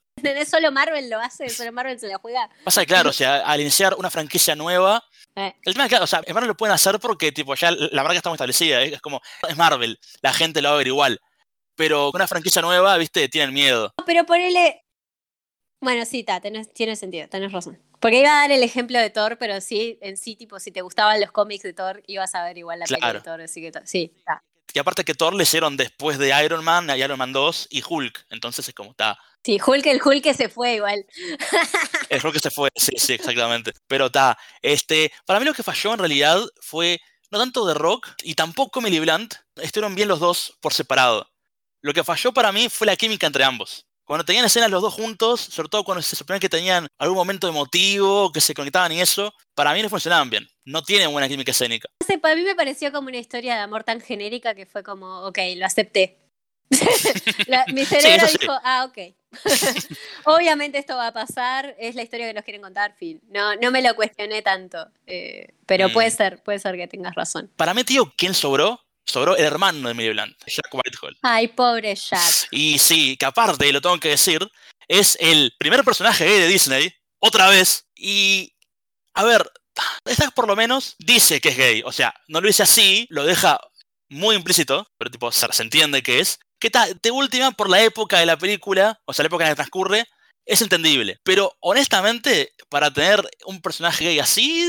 [0.50, 2.50] Solo Marvel lo hace, solo Marvel se la juega.
[2.64, 5.04] Pasa claro, o sea, al iniciar una franquicia nueva,
[5.36, 5.54] Eh.
[5.64, 8.04] el tema es que, o sea, en Marvel lo pueden hacer porque, tipo, ya la
[8.04, 8.94] marca está muy establecida, ¿eh?
[8.94, 11.20] es como, es Marvel, la gente lo va a ver igual.
[11.76, 13.92] Pero con una franquicia nueva, viste, tienen miedo.
[14.06, 14.84] Pero ponele.
[15.82, 17.78] Bueno, sí, ta, tenés, tiene sentido, tenés razón.
[18.00, 20.82] Porque iba a dar el ejemplo de Thor, pero sí, en sí, tipo, si te
[20.82, 23.20] gustaban los cómics de Thor, ibas a ver igual la película Claro.
[23.20, 24.44] de Thor, así que sí, está.
[24.74, 28.26] Y aparte que Thor le hicieron después de Iron Man, Iron Man 2 y Hulk.
[28.30, 31.06] Entonces es como, está, Sí, Hulk, el Hulk que se fue igual.
[32.10, 33.74] el Hulk se fue, sí, sí, exactamente.
[33.86, 38.08] Pero está, este, para mí lo que falló en realidad fue no tanto de Rock
[38.24, 41.30] y tampoco Millie Blunt, estuvieron bien los dos por separado.
[41.82, 43.86] Lo que falló para mí fue la química entre ambos.
[44.06, 47.48] Cuando tenían escenas los dos juntos, sobre todo cuando se suponía que tenían algún momento
[47.48, 50.48] emotivo, que se conectaban y eso, para mí no funcionaban bien.
[50.64, 51.90] No tienen buena química escénica.
[52.00, 54.84] No sé, para mí me pareció como una historia de amor tan genérica que fue
[54.84, 56.20] como, ok, lo acepté.
[57.48, 58.38] La- mi cerebro sí.
[58.40, 59.16] dijo, ah, ok.
[60.26, 63.22] Obviamente esto va a pasar, es la historia que nos quieren contar, fin.
[63.30, 65.94] No, no me lo cuestioné tanto, eh, pero Mm.
[65.94, 67.52] puede ser, puede ser que tengas razón.
[67.56, 68.80] Para mí, tío, ¿quién sobró?
[69.06, 71.18] Sobró el hermano de Millie Blunt, Jack Whitehall.
[71.22, 72.48] Ay, pobre Jack.
[72.52, 74.48] Y sí, que aparte, lo tengo que decir,
[74.88, 77.86] es el primer personaje gay de Disney, otra vez.
[77.96, 78.54] Y,
[79.14, 79.50] a ver,
[80.06, 81.84] esta por lo menos dice que es gay.
[81.86, 83.60] O sea, no lo dice así, lo deja
[84.10, 86.40] muy implícito, pero tipo, se, se entiende que es.
[86.60, 89.50] Que ta- de última, por la época de la película, o sea, la época en
[89.50, 90.08] la que transcurre,
[90.46, 91.20] es entendible.
[91.24, 94.66] Pero honestamente, para tener un personaje gay así,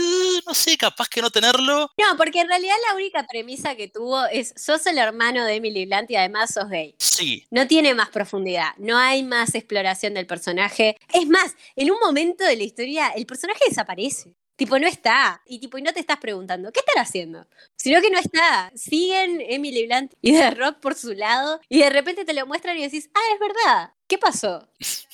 [0.47, 1.91] no sé, capaz que no tenerlo.
[1.99, 5.87] No, porque en realidad la única premisa que tuvo es, sos el hermano de Emily
[5.87, 6.95] Blunt y además sos gay.
[6.99, 10.97] Sí, No tiene más profundidad, no hay más exploración del personaje.
[11.13, 14.35] Es más, en un momento de la historia el personaje desaparece.
[14.57, 15.43] Tipo, no está.
[15.47, 17.47] Y tipo, y no te estás preguntando, ¿qué estará haciendo?
[17.77, 18.73] Sino que no está.
[18.75, 22.79] Siguen Emily Blunt y The Rock por su lado y de repente te lo muestran
[22.79, 23.93] y decís, ah, es verdad.
[24.07, 24.69] ¿Qué pasó?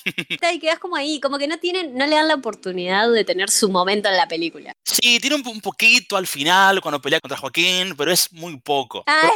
[0.53, 3.49] Y quedas como ahí, como que no tienen, no le dan la oportunidad de tener
[3.49, 4.73] su momento en la película.
[4.83, 9.03] sí, tiene un, un poquito al final cuando pelea contra Joaquín, pero es muy poco.
[9.07, 9.31] Ah,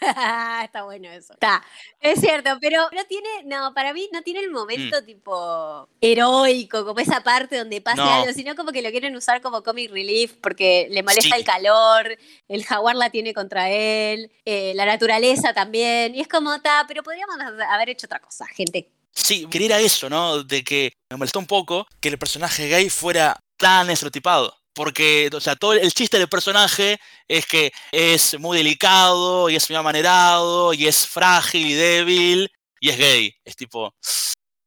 [0.64, 1.34] está bueno eso.
[1.34, 1.62] Está,
[2.00, 7.00] es cierto, pero no tiene, no, para mí no tiene el momento tipo heroico, como
[7.00, 8.10] esa parte donde pasa No.
[8.10, 11.40] algo, sino como que lo quieren usar como comic relief porque le molesta Sí.
[11.40, 12.16] el calor,
[12.48, 17.02] el jaguar la tiene contra él, eh, la naturaleza también, y es como, está, pero
[17.02, 17.36] podríamos
[17.68, 18.90] haber hecho otra cosa, gente.
[19.12, 20.44] Sí, quería eso, ¿no?
[20.44, 24.56] De que me molestó un poco que el personaje gay fuera tan estereotipado.
[24.74, 26.98] Porque, o sea, todo el chiste del personaje
[27.28, 32.50] es que es muy delicado y es muy amanerado y es frágil y débil
[32.80, 33.34] y es gay.
[33.44, 33.92] Es tipo,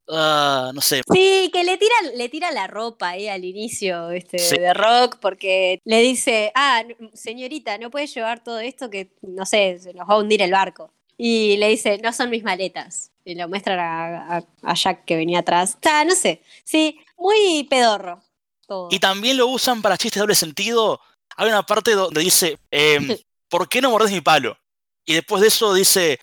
[0.10, 1.02] ah, no sé.
[1.12, 4.58] Sí, que le tira, le tira la ropa ahí al inicio este, Sí.
[4.58, 6.84] de rock porque le dice, ah,
[7.14, 10.52] señorita, no puedes llevar todo esto que, no sé, se nos va a hundir el
[10.52, 10.94] barco.
[11.18, 13.12] Y le dice, no son mis maletas.
[13.24, 15.72] Y lo muestran a, a- a Jack que venía atrás.
[15.76, 16.42] Está, no sé.
[16.66, 18.22] Sí, muy pedorro.
[18.68, 18.88] Todo.
[18.92, 21.02] Y también lo usan para chistes de doble sentido.
[21.36, 23.08] Hay una parte donde dice, em,
[23.50, 24.58] ¿por qué no mordes mi palo?
[25.06, 26.20] Y después de eso dice,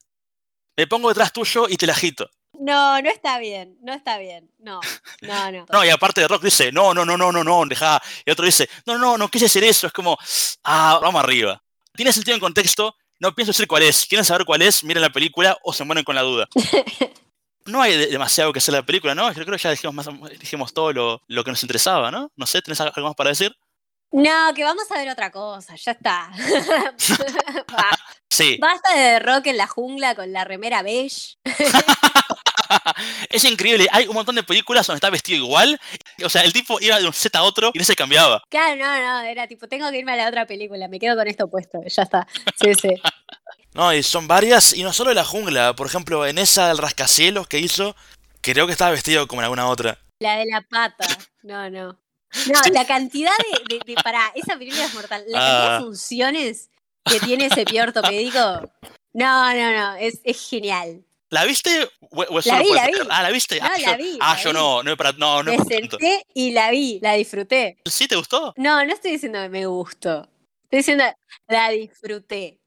[0.77, 2.31] me pongo detrás tuyo y te la agito.
[2.59, 4.51] No, no está bien, no está bien.
[4.59, 4.81] No,
[5.23, 5.67] no, no.
[5.73, 8.01] No, y aparte de Rock dice, no, no, no, no, no, no, deja.
[8.25, 9.87] Y otro dice, no, no, no quise decir eso.
[9.87, 10.19] Es como,
[10.65, 11.63] ah, vamos arriba.
[11.95, 14.07] Tiene sentido en contexto, no pienso decir cuál es.
[14.07, 14.85] ¿Quieren saber cuál es?
[14.85, 16.49] Miren la película o se mueren con la duda.
[17.71, 19.29] No hay de- demasiado que hacer la película, ¿no?
[19.33, 22.31] Yo creo que ya dijimos, más, dijimos todo lo, lo que nos interesaba, ¿no?
[22.37, 23.55] No sé, ¿tenés algo más para decir?
[24.13, 26.31] No, que vamos a ver otra cosa, ya está.
[28.33, 31.35] Sí, Basta de rock en la jungla con la remera beige.
[33.29, 33.89] es increíble.
[33.91, 35.81] Hay un montón de películas donde está vestido igual.
[36.25, 38.43] O sea, el tipo iba de un set a otro y no se cambiaba.
[38.49, 41.27] Claro, no, no, era tipo, tengo que irme a la otra película, me quedo con
[41.27, 42.27] esto puesto, ya está.
[42.63, 42.95] Sí, sí.
[43.75, 45.75] No, y son varias, y no solo de la jungla.
[45.75, 47.95] Por ejemplo, en esa del rascacielos que hizo,
[48.41, 49.99] creo que estaba vestido como en alguna otra.
[50.19, 51.07] La de la pata,
[51.43, 51.99] no, no.
[52.47, 53.33] No, la cantidad
[53.69, 55.25] de, de, de- para, esa película es mortal.
[55.27, 55.79] La cantidad Ah.
[55.79, 56.71] de funciones
[57.05, 58.39] que tiene ese pie ortopédico.
[59.13, 61.05] No, no, no, es, es genial.
[61.31, 61.89] ¿La viste?
[62.11, 62.93] O- o es La vi, la vi.
[63.09, 63.59] Ah, ¿la viste?
[63.61, 64.55] No, ah, la yo, vi, ah, la yo vi.
[64.55, 65.99] no, no es para, no, no Me es para tanto.
[65.99, 67.79] senté y la vi, la disfruté.
[67.85, 68.53] ¿Sí te gustó?
[68.57, 70.29] No, no estoy diciendo que me gustó.
[70.65, 71.05] Estoy diciendo
[71.49, 72.60] la disfruté.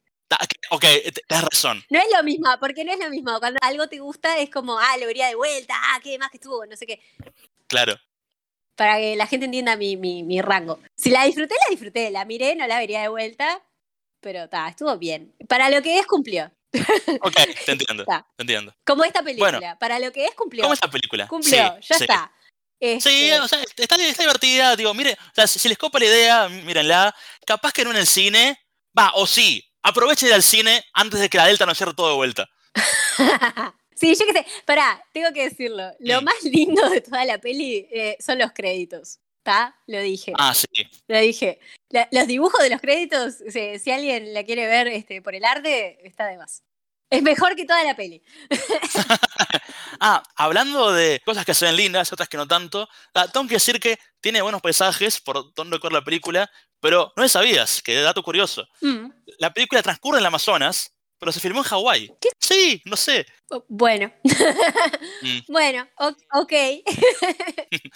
[0.70, 1.84] Ok, tienes razón.
[1.90, 3.40] No es lo mismo, porque no es lo mismo.
[3.40, 6.38] Cuando algo te gusta es como, ah, lo vería de vuelta, ah, qué más que
[6.38, 7.00] estuvo, no sé qué.
[7.68, 7.96] Claro.
[8.76, 10.80] Para que la gente entienda mi, mi, mi rango.
[10.96, 12.10] Si la disfruté, la disfruté.
[12.10, 13.62] La miré, no la vería de vuelta.
[14.20, 15.36] Pero ta, estuvo bien.
[15.48, 16.52] Para lo que es, cumplió.
[17.22, 18.04] Ok, te entiendo.
[18.06, 18.26] Ta.
[18.36, 18.74] Te entiendo.
[18.84, 19.60] Como esta película.
[19.60, 19.78] Bueno.
[19.80, 20.64] Para lo que es, cumplió.
[20.64, 21.28] ¿Cómo es la película?
[21.28, 22.04] Cumplió, Sí, ya sí.
[22.04, 22.32] está.
[22.80, 26.00] Sí, Este, o sea, está, está divertida, digo, mire, o sea, si, si les copa
[26.00, 27.16] la idea, mírenla.
[27.46, 28.60] Capaz que no en el cine,
[28.98, 31.94] va, o sí, aproveche de ir al cine antes de que la Delta nos cierre
[31.94, 32.50] todo de vuelta.
[33.96, 34.46] sí, yo qué sé.
[34.66, 35.92] Pará, tengo que decirlo.
[36.00, 36.26] Lo Mm.
[36.26, 39.20] más lindo de toda la peli eh, son los créditos.
[39.40, 39.76] ¿Está?
[39.88, 40.32] Lo dije.
[40.38, 40.68] Ah, sí.
[41.08, 41.60] Lo dije.
[41.90, 45.44] La- los dibujos de los créditos, si, si alguien la quiere ver este, por el
[45.44, 46.64] arte, está de más.
[47.10, 48.24] Es mejor que toda la peli.
[50.00, 53.54] Ah, hablando de cosas que se ven lindas, otras que no tanto, ah, tengo que
[53.54, 56.52] decir que tiene buenos paisajes por donde corre la película,
[56.84, 59.08] pero no sabías, que dato curioso, Mm.
[59.40, 62.12] la película transcurre en el Amazonas, pero se filmó en Hawái.
[62.40, 63.26] Sí, no sé.
[63.50, 64.12] Oh, Bueno.
[65.22, 65.40] Mm.
[65.48, 65.88] Bueno,
[66.34, 66.54] ok.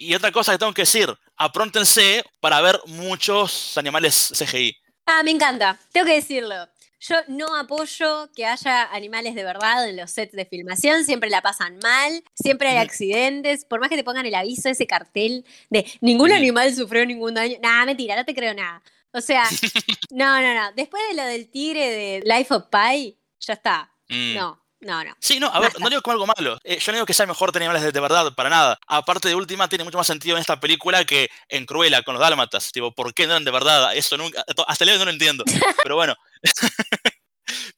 [0.00, 4.76] Y otra cosa que tengo que decir, apróntense para ver muchos animales CGI.
[5.06, 5.76] Ah, me encanta.
[5.90, 6.54] Tengo que decirlo.
[7.00, 11.04] Yo no apoyo que haya animales de verdad en los sets de filmación.
[11.04, 13.64] Siempre la pasan mal, siempre hay accidentes.
[13.64, 17.56] Por más que te pongan el aviso, ese cartel de ningún animal sufrió ningún daño.
[17.62, 18.82] Nah, mentira, no te creo nada.
[19.12, 19.44] O sea,
[20.10, 20.72] no, no, no.
[20.72, 23.90] Después de lo del tigre de Life of Pi, ya está.
[24.08, 24.34] Mm.
[24.34, 25.16] No, no, no.
[25.20, 25.78] Sí, no, a ver, Basta.
[25.80, 26.58] no digo como algo malo.
[26.64, 28.78] Eh, yo no digo que sea mejor tener animales de, de verdad, para nada.
[28.86, 32.20] Aparte de última, tiene mucho más sentido en esta película que en Cruella con los
[32.20, 32.70] dálmatas.
[32.72, 33.94] Tipo, ¿por qué no eran de verdad?
[33.94, 34.44] Eso nunca.
[34.66, 35.44] Hasta el día de hoy no lo entiendo.
[35.82, 36.14] Pero bueno.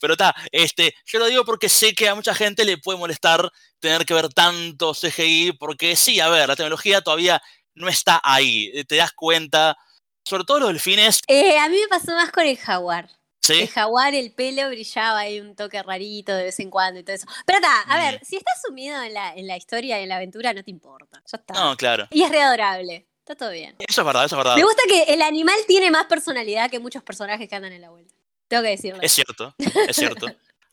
[0.00, 3.50] Pero está, este, yo lo digo porque sé que a mucha gente le puede molestar
[3.78, 7.40] tener que ver tanto CGI, porque sí, a ver, la tecnología todavía
[7.74, 8.70] no está ahí.
[8.74, 9.76] eh, Te das cuenta.
[10.24, 13.08] Sobre todo los delfines, Eh, a mí me pasó más con el jaguar.
[13.42, 13.60] ¿sí?
[13.62, 17.16] El jaguar, el pelo brillaba ahí un toque rarito de vez en cuando y todo
[17.16, 17.26] eso.
[17.46, 18.00] Pero está, a Mm.
[18.00, 20.70] ver, si estás sumido en la, en la historia y en la aventura, no te
[20.70, 21.22] importa.
[21.30, 21.54] Ya está.
[21.54, 22.06] No, claro.
[22.10, 23.06] Y es re adorable.
[23.20, 23.76] Está todo bien.
[23.78, 24.56] Eso es verdad, eso es verdad.
[24.56, 27.90] Me gusta que el animal tiene más personalidad que muchos personajes que andan en la
[27.90, 28.14] vuelta.
[28.50, 29.00] Tengo que decirlo.
[29.00, 29.54] Es cierto,
[29.88, 30.26] es cierto.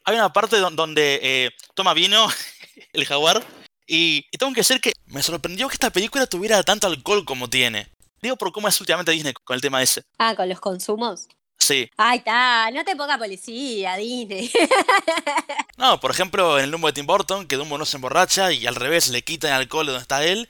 [0.04, 2.28] Hay una parte don- donde eh, toma vino
[2.94, 3.46] el jaguar
[3.86, 7.50] y, y tengo que decir que me sorprendió que esta película tuviera tanto alcohol como
[7.50, 7.88] tiene.
[8.22, 10.02] Digo por cómo es últimamente Disney con el tema ese.
[10.18, 11.28] Ah, con los consumos.
[11.60, 11.88] Sí.
[11.98, 14.52] Ay, está, no te ponga policía, Disney.
[15.78, 18.66] No, por ejemplo, en el Dumbo de Tim Burton, que Dumbo no se emborracha y
[18.66, 20.50] al revés le quitan alcohol de donde está él.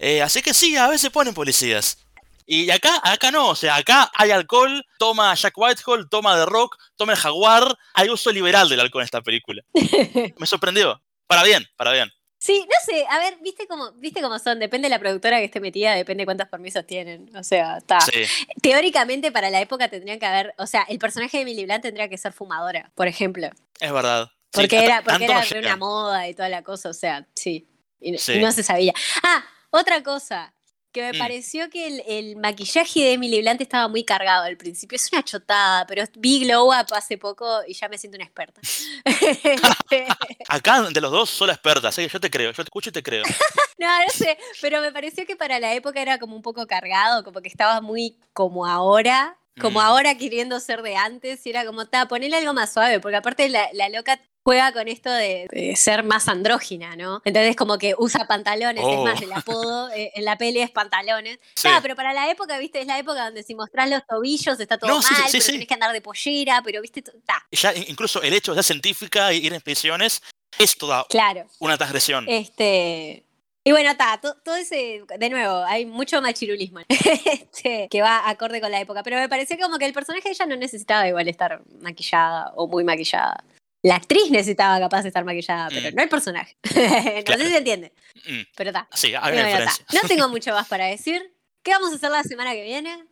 [0.00, 1.98] Eh, así que sí, a veces ponen policías.
[2.46, 6.76] Y acá, acá no, o sea, acá hay alcohol, toma Jack Whitehall, toma The Rock,
[6.96, 7.76] toma el Jaguar.
[7.94, 9.62] Hay uso liberal del alcohol en esta película.
[10.38, 11.00] Me sorprendió.
[11.26, 12.10] Para bien, para bien.
[12.38, 14.58] Sí, no sé, a ver, ¿viste cómo, viste cómo son?
[14.58, 17.34] Depende de la productora que esté metida, depende cuántos permisos tienen.
[17.34, 18.00] O sea, está.
[18.02, 18.24] Sí.
[18.60, 22.08] Teóricamente para la época tendrían que haber, o sea, el personaje de Emily Blunt tendría
[22.08, 23.48] que ser fumadora, por ejemplo.
[23.80, 24.30] Es verdad.
[24.52, 27.66] Porque era, porque era no una moda y toda la cosa, o sea, sí.
[27.98, 28.38] Y, y Sí.
[28.38, 28.92] no se sabía.
[29.22, 30.53] Ah, otra cosa,
[30.94, 31.18] que me Mm.
[31.18, 34.96] pareció que el, el maquillaje de Emily Blunt estaba muy cargado al principio.
[34.96, 38.60] Es una chotada, pero vi Glow Up hace poco y ya me siento una experta.
[40.48, 42.92] Acá de los dos, sola experta, así que yo te creo, yo te escucho y
[42.92, 43.24] te creo.
[43.78, 47.24] no, no sé, pero me pareció que para la época era como un poco cargado,
[47.24, 49.36] como que estaba muy como ahora.
[49.60, 49.82] Como Mm.
[49.84, 53.48] ahora queriendo ser de antes, y era como, ta, ponele algo más suave, porque aparte
[53.48, 57.22] la, la loca juega con esto de, de ser más andrógina, ¿no?
[57.24, 59.02] Entonces como que usa pantalones, es Oh.
[59.04, 61.38] más, el apodo eh, en la peli es pantalones.
[61.56, 61.62] Sí.
[61.68, 64.76] Ta, pero para la época, viste, es la época donde si mostrás los tobillos está
[64.78, 67.46] todo No, sí, sí, mal, sí, pero tenés que andar de pollera, pero viste, ta,
[67.50, 70.22] Ya in- incluso el hecho de ser científica e ir en expediciones
[70.58, 71.46] es toda claro.
[71.58, 72.26] una transgresión.
[72.28, 73.24] Este.
[73.66, 78.60] Y bueno, está, to- todo ese, de nuevo, hay mucho machirulismo este, que va acorde
[78.60, 81.28] con la época, pero me pareció como que el personaje de ella no necesitaba igual
[81.28, 83.42] estar maquillada o muy maquillada.
[83.84, 85.94] La actriz necesitaba capaz de estar maquillada, pero Mm.
[85.94, 86.56] no el personaje.
[86.64, 87.38] no Claro.
[87.40, 87.92] sé si se entiende,
[88.26, 88.88] Mm, pero está.
[88.94, 89.70] Sí, bueno.
[89.92, 91.22] No tengo mucho más para decir.
[91.62, 93.04] ¿Qué vamos a hacer la semana que viene?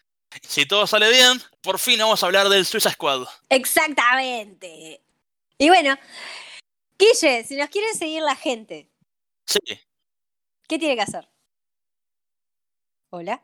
[0.48, 3.26] Si todo sale bien, por fin vamos a hablar del Suiza Squad.
[3.50, 5.02] Exactamente.
[5.58, 5.96] Y bueno,
[6.98, 8.88] Guille, si nos quiere seguir la gente,
[9.46, 9.58] Sí,
[10.68, 11.28] ¿qué tiene que hacer?
[13.10, 13.42] Hola.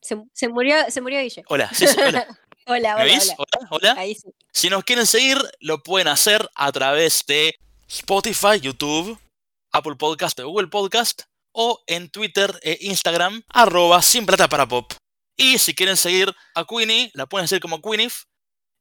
[0.00, 1.42] Se, se murió, se murió Guille.
[1.48, 2.26] hola, sí, sí, hola.
[2.70, 3.34] Hola, ¿Me hola, oís?
[3.36, 3.46] hola.
[3.60, 3.94] Hola, hola.
[4.00, 4.28] Ahí sí.
[4.58, 7.54] Si nos quieren seguir, lo pueden hacer a través de
[7.86, 9.16] Spotify, YouTube,
[9.70, 14.94] Apple Podcast o Google Podcast, o en Twitter e Instagram, arroba sin plata para pop.
[15.36, 18.24] Y si quieren seguir a Queenie, la pueden seguir como Queenif,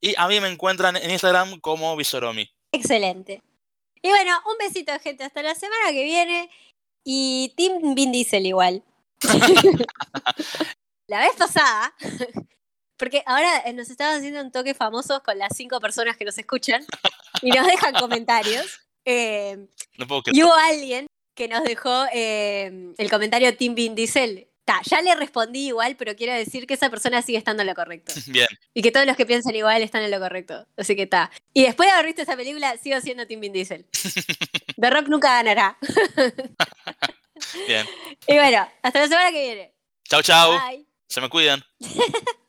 [0.01, 2.49] y a mí me encuentran en Instagram como Visoromi.
[2.71, 3.43] Excelente.
[4.01, 5.25] Y bueno, un besito, gente.
[5.25, 6.49] Hasta la semana que viene.
[7.03, 8.83] Y Team Vin Diesel igual.
[11.07, 11.93] la vez pasada,
[12.97, 16.37] porque ahora eh, nos estaban haciendo un toque famosos con las cinco personas que nos
[16.37, 16.83] escuchan
[17.41, 18.79] y nos dejan comentarios.
[19.05, 19.67] Eh,
[19.97, 24.47] No puedo y hubo alguien que nos dejó eh, el comentario Team Vin Diesel.
[24.65, 27.75] Ta, ya le respondí igual, pero quiero decir que esa persona sigue estando en lo
[27.75, 28.11] correcto.
[28.27, 30.67] Bien, Y que todos los que piensan igual están en lo correcto.
[30.75, 31.31] Así que está.
[31.53, 33.85] Y después de haber visto esta película, sigo siendo Team Vin Diesel.
[34.81, 35.77] The Rock nunca ganará.
[37.67, 37.85] bien.
[38.27, 39.73] Y bueno, hasta la semana que viene.
[40.03, 40.51] Chau, chau.
[40.59, 40.85] Bye.
[41.07, 41.63] Se me cuidan.